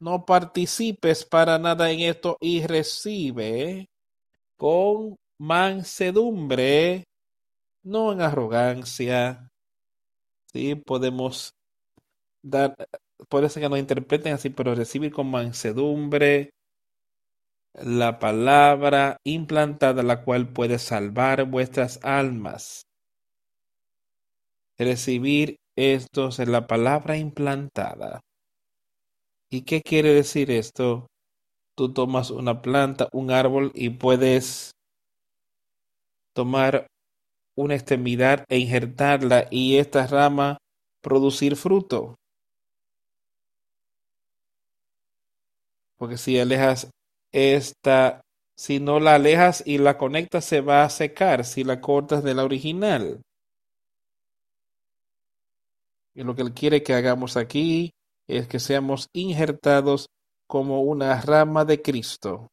[0.00, 3.88] No participes para nada en esto y recibe
[4.56, 7.04] con mansedumbre,
[7.82, 9.50] no en arrogancia.
[10.52, 11.54] Sí, podemos
[12.42, 12.74] dar,
[13.28, 16.50] puede ser que nos interpreten así, pero recibir con mansedumbre,
[17.74, 22.82] la palabra implantada, la cual puede salvar vuestras almas.
[24.78, 28.20] Recibir esto es la palabra implantada.
[29.50, 31.06] ¿Y qué quiere decir esto?
[31.76, 34.72] Tú tomas una planta, un árbol y puedes
[36.34, 36.86] tomar
[37.56, 40.58] una extremidad e injertarla y esta rama
[41.02, 42.16] producir fruto.
[45.96, 46.90] Porque si alejas
[47.32, 48.22] esta,
[48.54, 52.34] si no la alejas y la conectas, se va a secar si la cortas de
[52.34, 53.22] la original.
[56.14, 57.92] Y lo que él quiere que hagamos aquí
[58.26, 60.10] es que seamos injertados
[60.46, 62.48] como una rama de Cristo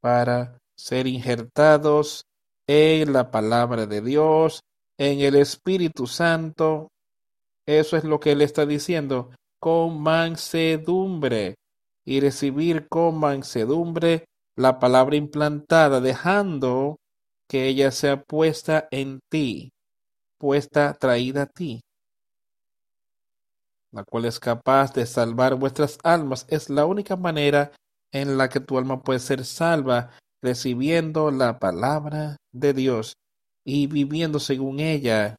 [0.00, 2.26] para ser injertados
[2.66, 4.62] en la palabra de Dios,
[4.98, 6.88] en el Espíritu Santo.
[7.64, 11.56] Eso es lo que él está diciendo, con mansedumbre
[12.06, 14.24] y recibir con mansedumbre
[14.54, 16.96] la palabra implantada, dejando
[17.48, 19.72] que ella sea puesta en ti,
[20.38, 21.82] puesta, traída a ti,
[23.90, 26.46] la cual es capaz de salvar vuestras almas.
[26.48, 27.72] Es la única manera
[28.12, 30.10] en la que tu alma puede ser salva,
[30.40, 33.14] recibiendo la palabra de Dios
[33.64, 35.36] y viviendo según ella.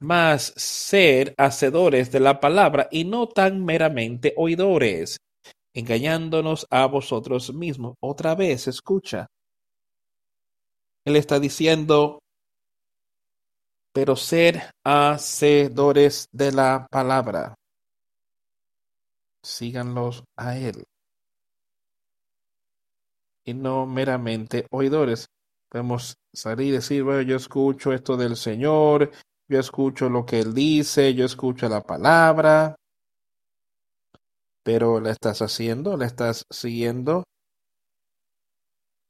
[0.00, 5.18] Más ser hacedores de la palabra y no tan meramente oidores,
[5.74, 7.96] engañándonos a vosotros mismos.
[8.00, 9.26] Otra vez, escucha.
[11.04, 12.20] Él está diciendo,
[13.92, 17.54] pero ser hacedores de la palabra.
[19.42, 20.84] Síganlos a Él.
[23.44, 25.28] Y no meramente oidores.
[25.68, 29.10] Podemos salir y decir, bueno, yo escucho esto del Señor,
[29.48, 32.76] yo escucho lo que Él dice, yo escucho la palabra,
[34.64, 35.96] pero ¿la estás haciendo?
[35.96, 37.24] ¿La estás siguiendo?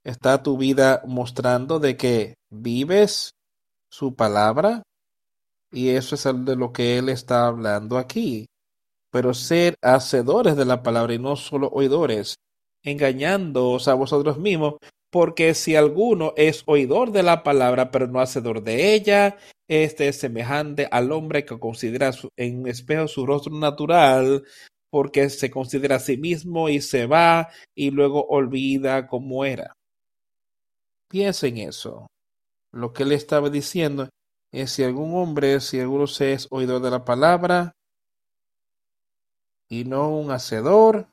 [0.04, 3.30] ¿Está tu vida mostrando de que vives
[3.90, 4.82] su palabra?
[5.72, 8.46] Y eso es de lo que Él está hablando aquí.
[9.10, 12.34] Pero ser hacedores de la palabra y no solo oidores,
[12.82, 14.74] engañándoos a vosotros mismos,
[15.10, 20.18] porque si alguno es oidor de la palabra, pero no hacedor de ella, este es
[20.18, 24.42] semejante al hombre que considera en espejo su rostro natural,
[24.94, 29.74] porque se considera a sí mismo y se va y luego olvida cómo era.
[31.08, 32.06] Piensa en eso.
[32.70, 34.08] Lo que él estaba diciendo
[34.52, 37.72] es si algún hombre, si alguno se es oidor de la palabra
[39.68, 41.08] y no un hacedor,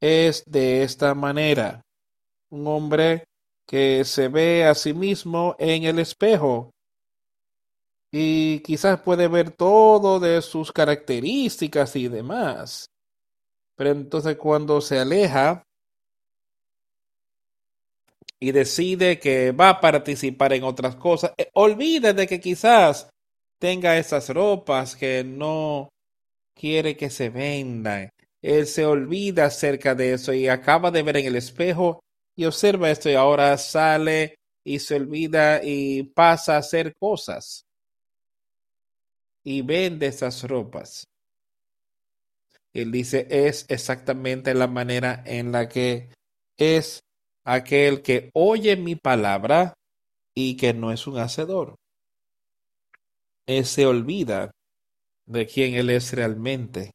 [0.00, 1.82] es de esta manera.
[2.48, 3.24] Un hombre
[3.66, 6.70] que se ve a sí mismo en el espejo
[8.10, 12.90] y quizás puede ver todo de sus características y demás.
[13.76, 15.62] Pero entonces cuando se aleja
[18.40, 23.10] y decide que va a participar en otras cosas, eh, olvide de que quizás
[23.58, 25.88] tenga esas ropas que no
[26.54, 28.10] quiere que se vendan.
[28.40, 32.00] Él se olvida acerca de eso y acaba de ver en el espejo
[32.36, 37.67] y observa esto y ahora sale y se olvida y pasa a hacer cosas
[39.44, 41.06] y vende esas ropas.
[42.72, 46.10] Él dice es exactamente la manera en la que
[46.56, 47.00] es
[47.44, 49.74] aquel que oye mi palabra
[50.34, 51.76] y que no es un hacedor.
[53.46, 54.50] Él se olvida
[55.26, 56.90] de quién él es realmente.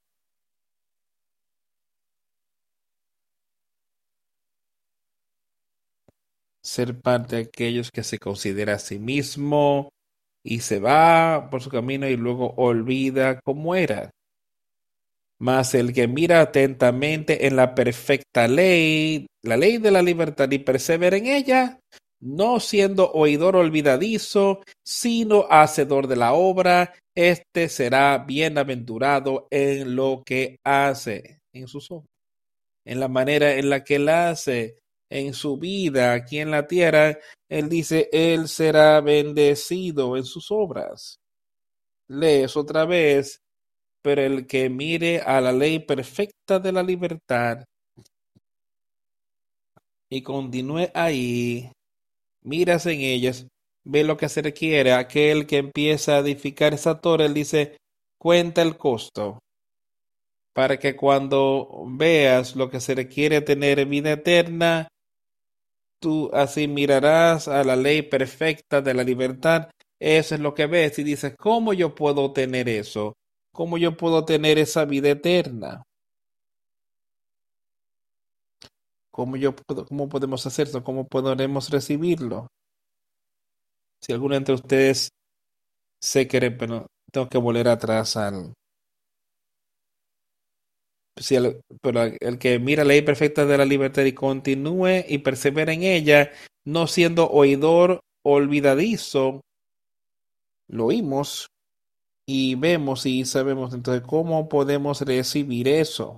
[6.62, 9.93] Ser parte de aquellos que se considera a sí mismo
[10.44, 14.12] y se va por su camino y luego olvida cómo era.
[15.40, 20.60] Mas el que mira atentamente en la perfecta ley, la ley de la libertad y
[20.60, 21.80] persevera en ella,
[22.22, 30.58] no siendo oidor olvidadizo, sino hacedor de la obra, éste será bienaventurado en lo que
[30.64, 32.08] hace, en sus obras,
[32.86, 34.78] en la manera en la que la hace,
[35.14, 41.20] en su vida aquí en la tierra, él dice, él será bendecido en sus obras.
[42.08, 43.40] Lees otra vez,
[44.02, 47.64] pero el que mire a la ley perfecta de la libertad
[50.10, 51.72] y continúe ahí,
[52.42, 53.48] miras en ellas,
[53.84, 54.94] ve lo que se requiere.
[54.94, 57.78] Aquel que empieza a edificar esa torre, él dice,
[58.18, 59.40] cuenta el costo,
[60.54, 64.88] para que cuando veas lo que se requiere tener vida eterna,
[66.04, 69.70] tú así mirarás a la ley perfecta de la libertad.
[70.00, 73.14] Eso es lo que ves y dices, ¿cómo yo puedo tener eso?
[73.54, 75.82] ¿Cómo yo puedo tener esa vida eterna?
[79.12, 79.56] ¿Cómo, yo,
[79.88, 80.84] cómo podemos hacer eso?
[80.84, 82.48] ¿Cómo podremos recibirlo?
[84.02, 85.08] Si alguno entre ustedes
[86.02, 88.54] se quiere, pero tengo que volver atrás al...
[91.16, 95.20] Si el, pero el que mira la ley perfecta de la libertad y continúe y
[95.20, 96.32] persevera en ella,
[96.66, 99.42] no siendo oidor olvidadizo,
[100.68, 101.48] lo oímos
[102.26, 106.18] y vemos y sabemos entonces cómo podemos recibir eso.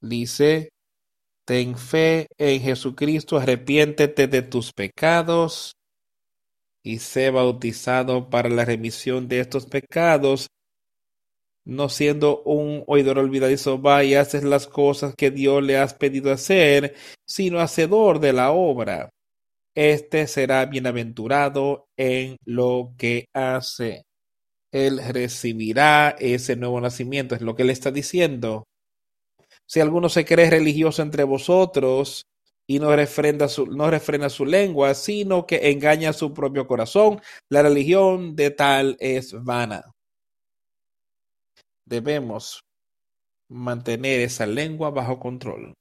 [0.00, 0.70] Dice,
[1.46, 5.76] ten fe en Jesucristo, arrepiéntete de tus pecados
[6.82, 10.48] y sé bautizado para la remisión de estos pecados
[11.64, 16.32] no siendo un oidor olvidadizo, va y haces las cosas que Dios le has pedido
[16.32, 16.94] hacer,
[17.26, 19.10] sino hacedor de la obra.
[19.74, 24.04] Este será bienaventurado en lo que hace.
[24.72, 28.64] Él recibirá ese nuevo nacimiento, es lo que él está diciendo.
[29.66, 32.26] Si alguno se cree religioso entre vosotros
[32.66, 37.62] y no refrena su, no refrena su lengua, sino que engaña su propio corazón, la
[37.62, 39.93] religión de tal es vana
[41.86, 42.60] debemos
[43.48, 45.74] mantener esa lengua bajo control.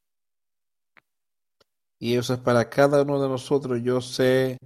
[2.00, 3.82] Y eso es para cada uno de nosotros.
[3.82, 4.58] Yo sé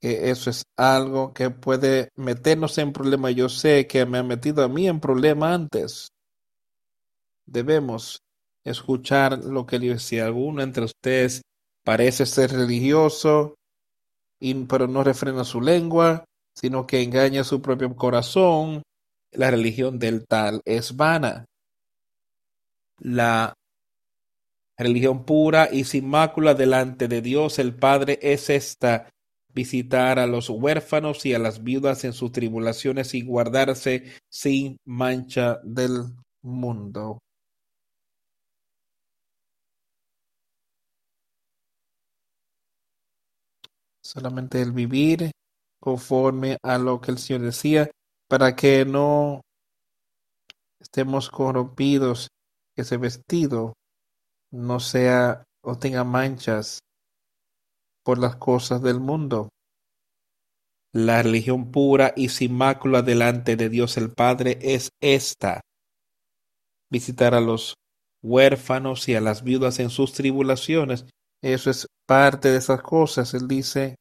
[0.00, 3.34] que eso es algo que puede meternos en problemas.
[3.34, 6.08] Yo sé que me ha metido a mí en problemas antes.
[7.46, 8.20] Debemos
[8.64, 9.98] escuchar lo que dice.
[9.98, 11.42] Si alguno entre ustedes
[11.84, 13.56] parece ser religioso,
[14.68, 16.24] pero no refrena su lengua,
[16.54, 18.82] sino que engaña su propio corazón,
[19.32, 21.46] la religión del tal es vana.
[22.98, 23.54] La
[24.76, 29.10] religión pura y sin mácula delante de Dios el Padre es esta,
[29.52, 35.60] visitar a los huérfanos y a las viudas en sus tribulaciones y guardarse sin mancha
[35.64, 36.04] del
[36.42, 37.18] mundo.
[44.02, 45.30] Solamente el vivir
[45.78, 47.90] conforme a lo que el Señor decía,
[48.30, 49.40] para que no
[50.78, 52.28] estemos corrompidos,
[52.76, 53.72] que ese vestido
[54.52, 56.78] no sea o tenga manchas
[58.04, 59.48] por las cosas del mundo.
[60.92, 65.60] La religión pura y sin mácula delante de Dios el Padre es esta,
[66.88, 67.74] visitar a los
[68.22, 71.04] huérfanos y a las viudas en sus tribulaciones.
[71.42, 73.34] Eso es parte de esas cosas.
[73.34, 73.96] Él dice,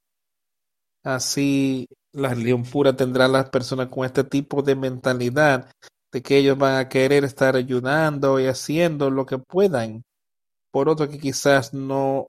[1.03, 5.71] así la religión pura tendrá a las personas con este tipo de mentalidad
[6.11, 10.03] de que ellos van a querer estar ayudando y haciendo lo que puedan.
[10.71, 12.27] Por otro que quizás no,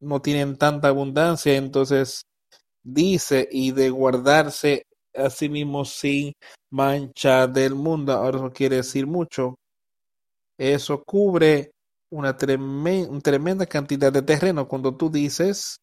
[0.00, 2.22] no tienen tanta abundancia, entonces
[2.82, 4.84] dice y de guardarse
[5.14, 6.32] a sí mismo sin
[6.70, 9.56] mancha del mundo, ahora eso quiere decir mucho.
[10.58, 11.70] Eso cubre
[12.10, 14.68] una tremenda cantidad de terreno.
[14.68, 15.76] Cuando tú dices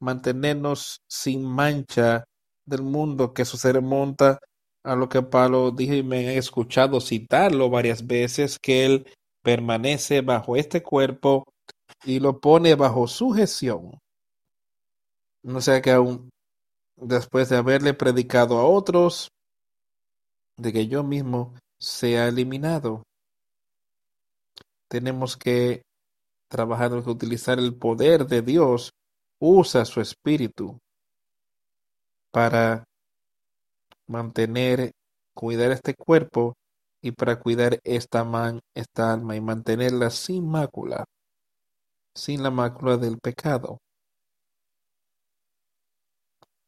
[0.00, 2.24] mantenernos sin mancha
[2.68, 4.38] del mundo, que eso se remonta
[4.84, 9.06] a lo que Pablo dijo y me he escuchado citarlo varias veces, que él
[9.42, 11.44] permanece bajo este cuerpo
[12.04, 13.98] y lo pone bajo sujeción.
[15.42, 16.30] No sea que aún
[16.96, 19.30] después de haberle predicado a otros,
[20.56, 23.04] de que yo mismo sea eliminado.
[24.88, 25.82] Tenemos que
[26.48, 28.90] trabajar, utilizar el poder de Dios,
[29.38, 30.78] usa su espíritu
[32.38, 32.84] para
[34.06, 34.92] mantener,
[35.34, 36.54] cuidar este cuerpo
[37.02, 41.04] y para cuidar esta, man, esta alma y mantenerla sin mácula,
[42.14, 43.78] sin la mácula del pecado.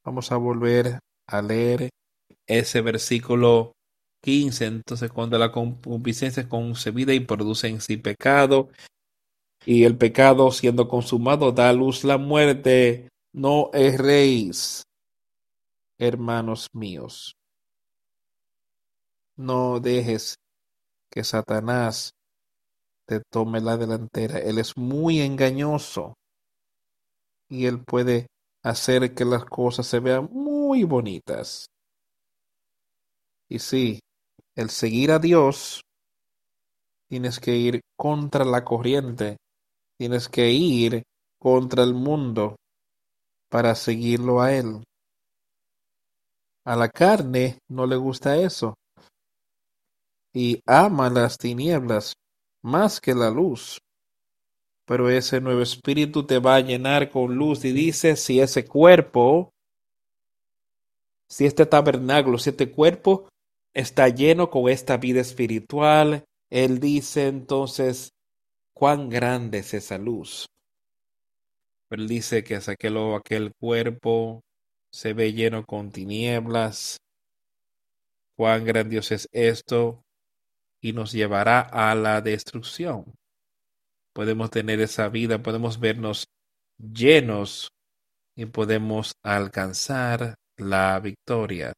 [0.05, 0.99] Vamos a volver
[1.29, 1.91] a leer
[2.49, 3.71] ese versículo
[4.25, 4.67] 15.
[4.67, 8.71] Entonces, cuando la concupiscencia es concebida y produce en sí pecado,
[9.65, 14.83] y el pecado siendo consumado da luz la muerte, no erréis,
[16.01, 17.37] hermanos míos.
[19.37, 20.37] No dejes
[21.11, 22.13] que Satanás
[23.07, 24.39] te tome la delantera.
[24.39, 26.15] Él es muy engañoso
[27.49, 28.27] y él puede
[28.63, 31.67] hacer que las cosas se vean muy bonitas.
[33.49, 34.01] Y sí,
[34.55, 35.83] el seguir a Dios,
[37.09, 39.37] tienes que ir contra la corriente,
[39.99, 41.03] tienes que ir
[41.41, 42.57] contra el mundo
[43.51, 44.85] para seguirlo a Él.
[46.65, 48.75] A la carne no le gusta eso
[50.33, 52.15] y ama las tinieblas
[52.63, 53.81] más que la luz.
[54.85, 59.53] Pero ese nuevo espíritu te va a llenar con luz y dice si ese cuerpo,
[61.29, 63.29] si este tabernáculo, si este cuerpo
[63.73, 68.13] está lleno con esta vida espiritual, él dice entonces
[68.75, 70.47] cuán grande es esa luz.
[71.91, 74.43] Él dice que es aquel cuerpo
[74.91, 76.99] se ve lleno con tinieblas.
[78.37, 80.03] Cuán grandioso es esto
[80.81, 83.15] y nos llevará a la destrucción.
[84.13, 86.27] Podemos tener esa vida, podemos vernos
[86.79, 87.71] llenos
[88.35, 91.73] y podemos alcanzar la victoria.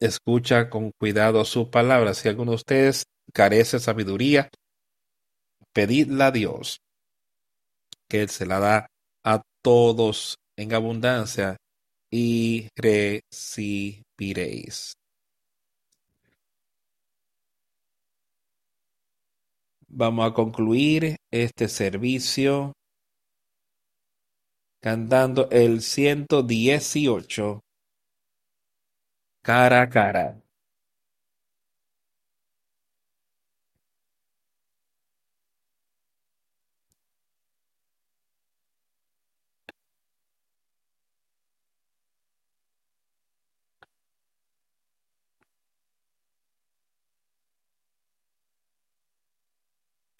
[0.00, 2.18] Escucha con cuidado sus palabras.
[2.18, 4.48] Si alguno de ustedes carece de sabiduría,
[5.72, 6.80] pedidla a Dios,
[8.08, 8.86] que Él se la da
[9.24, 11.56] a todos en abundancia,
[12.10, 14.92] y recibiréis.
[19.88, 22.72] Vamos a concluir este servicio
[24.82, 27.60] cantando el 118
[29.42, 30.40] cara a cara.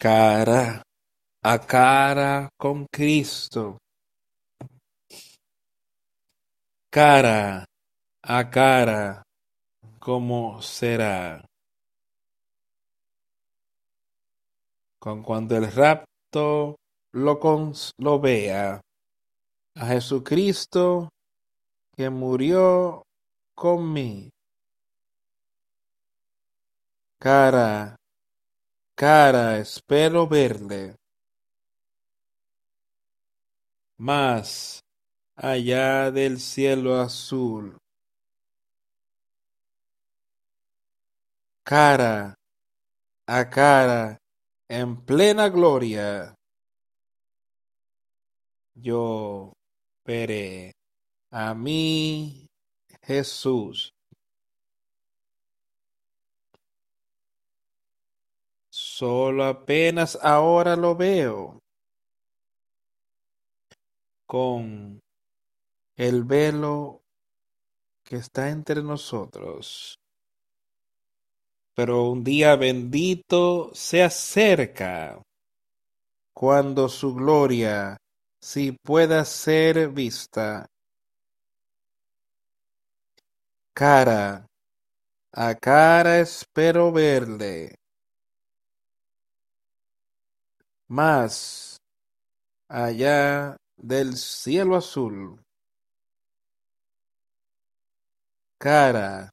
[0.03, 0.81] Cara
[1.43, 3.77] a cara con Cristo.
[6.91, 7.65] Cara
[8.23, 9.23] a cara,
[9.99, 11.43] ¿cómo será?
[15.01, 16.75] Con cuando el rapto
[17.13, 18.79] lo, cons- vea,
[19.75, 21.09] a Jesucristo
[21.97, 23.03] que murió
[23.55, 24.29] con mí.
[27.21, 27.95] Cara,
[28.99, 30.97] cara, espero verle.
[33.97, 34.83] Más
[35.37, 37.77] allá del cielo azul.
[41.63, 42.35] Cara
[43.25, 44.17] a cara,
[44.67, 46.35] en plena gloria.
[48.73, 49.53] Yo
[50.03, 50.73] veré
[51.31, 52.49] a mí,
[53.03, 53.93] Jesús.
[58.99, 61.61] Solo apenas ahora lo veo
[64.25, 65.01] con
[65.95, 66.99] el velo
[68.03, 69.97] que está entre nosotros.
[71.75, 75.23] Pero un día bendito se acerca
[76.33, 77.95] cuando su gloria
[78.41, 80.69] sí pueda ser vista
[83.73, 84.45] cara
[85.31, 87.78] a cara espero verle
[90.89, 91.77] más
[92.67, 95.39] allá del cielo azul.
[98.57, 99.29] Cara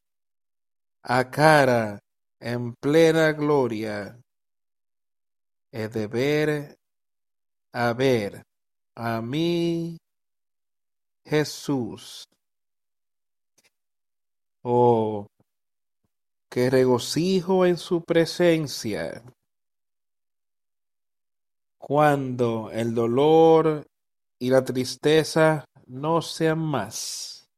[1.03, 1.99] a cara
[2.39, 4.17] en plena gloria
[5.73, 6.77] he de ver
[7.73, 8.43] a ver
[8.95, 9.99] a mí
[11.25, 12.29] Jesús.
[14.63, 15.27] Oh
[16.51, 19.23] qué regocijo en su presencia
[21.79, 23.87] cuando el dolor
[24.39, 27.49] y la tristeza no sean más,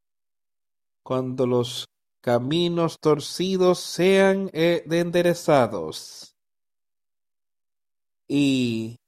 [1.02, 1.86] cuando los
[2.20, 6.34] caminos torcidos sean eh, enderezados.
[8.26, 8.98] Y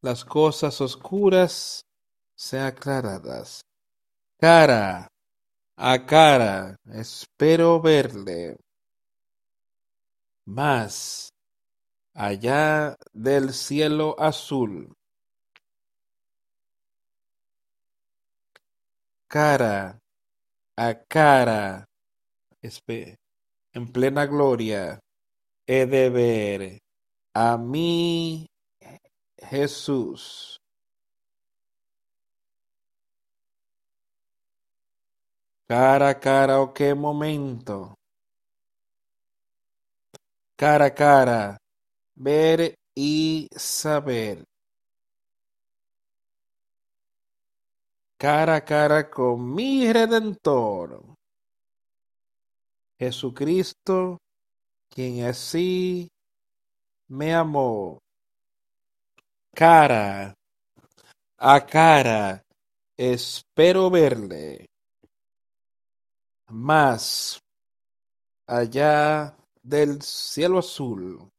[0.00, 1.84] las cosas oscuras
[2.34, 3.60] sean aclaradas.
[4.40, 5.08] Cara
[5.76, 8.56] a cara, espero verle
[10.44, 11.33] más
[12.14, 14.94] allá del cielo azul.
[19.28, 19.98] Cara
[20.76, 21.84] a cara,
[22.62, 25.00] en plena gloria,
[25.66, 26.78] he de ver
[27.34, 28.46] a mí,
[29.38, 30.56] Jesús.
[35.66, 37.94] Cara a cara, o qué momento.
[40.56, 41.56] Cara a cara,
[42.14, 44.44] ver y saber.
[48.16, 51.04] Cara a cara con mi Redentor.
[52.98, 54.18] Jesucristo,
[54.88, 56.08] quien así
[57.08, 57.98] me amó.
[59.52, 60.34] Cara
[61.38, 62.42] a cara,
[62.96, 64.66] espero verle.
[66.48, 67.38] Más
[68.46, 71.30] allá del cielo azul.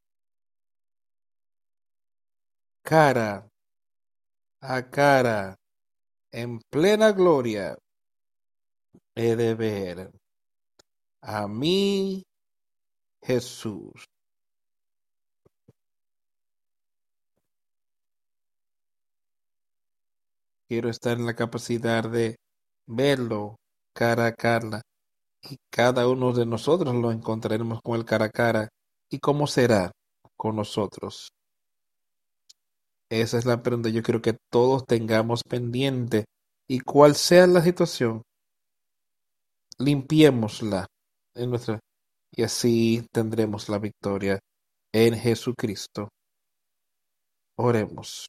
[2.89, 3.49] Cara
[4.61, 5.55] a cara,
[6.31, 7.75] en plena gloria,
[9.15, 10.11] he de ver
[11.21, 12.23] a mí,
[13.23, 14.05] Jesús.
[20.67, 22.35] Quiero estar en la capacidad de
[22.85, 23.55] verlo
[23.93, 24.81] cara a cara
[25.41, 28.69] y cada uno de nosotros lo encontraremos con el cara a cara.
[29.09, 29.91] ¿Y cómo será
[30.37, 31.34] con nosotros?
[33.09, 36.25] Esa es la pregunta yo quiero que todos tengamos pendiente.
[36.67, 38.23] Y cual sea la situación,
[39.79, 40.87] limpiémosla
[41.35, 41.79] en nuestra
[42.31, 44.39] y así tendremos la victoria
[44.93, 46.09] en Jesucristo.
[47.57, 48.25] Oremos.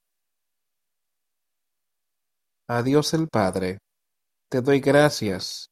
[2.69, 3.78] A Dios el Padre,
[4.51, 5.69] te doy gracias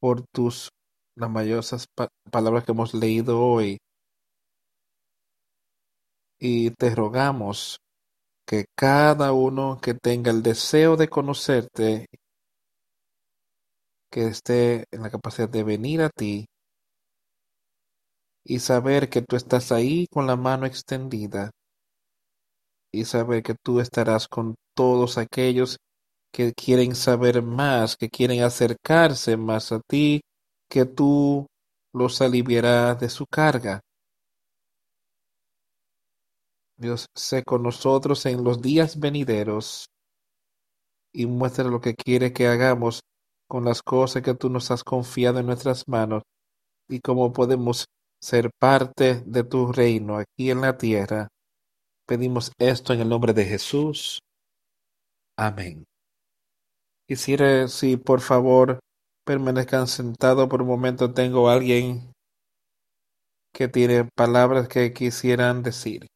[0.00, 0.70] por tus
[1.16, 3.78] las maravillosas pa- palabras que hemos leído hoy
[6.38, 7.78] y te rogamos
[8.46, 12.06] que cada uno que tenga el deseo de conocerte,
[14.10, 16.46] que esté en la capacidad de venir a ti
[18.44, 21.50] y saber que tú estás ahí con la mano extendida
[22.92, 25.78] y saber que tú estarás con todos aquellos
[26.32, 30.20] que quieren saber más, que quieren acercarse más a ti,
[30.68, 31.46] que tú
[31.92, 33.80] los aliviarás de su carga.
[36.76, 39.86] Dios, sé con nosotros en los días venideros
[41.12, 43.00] y muestra lo que quiere que hagamos
[43.48, 46.22] con las cosas que tú nos has confiado en nuestras manos
[46.88, 47.86] y cómo podemos
[48.20, 51.28] ser parte de tu reino aquí en la tierra.
[52.06, 54.20] Pedimos esto en el nombre de Jesús.
[55.36, 55.84] Amén.
[57.06, 58.80] Quisiera, si por favor
[59.24, 62.12] permanezcan sentados por un momento, tengo a alguien
[63.52, 66.06] que tiene palabras que quisieran decir.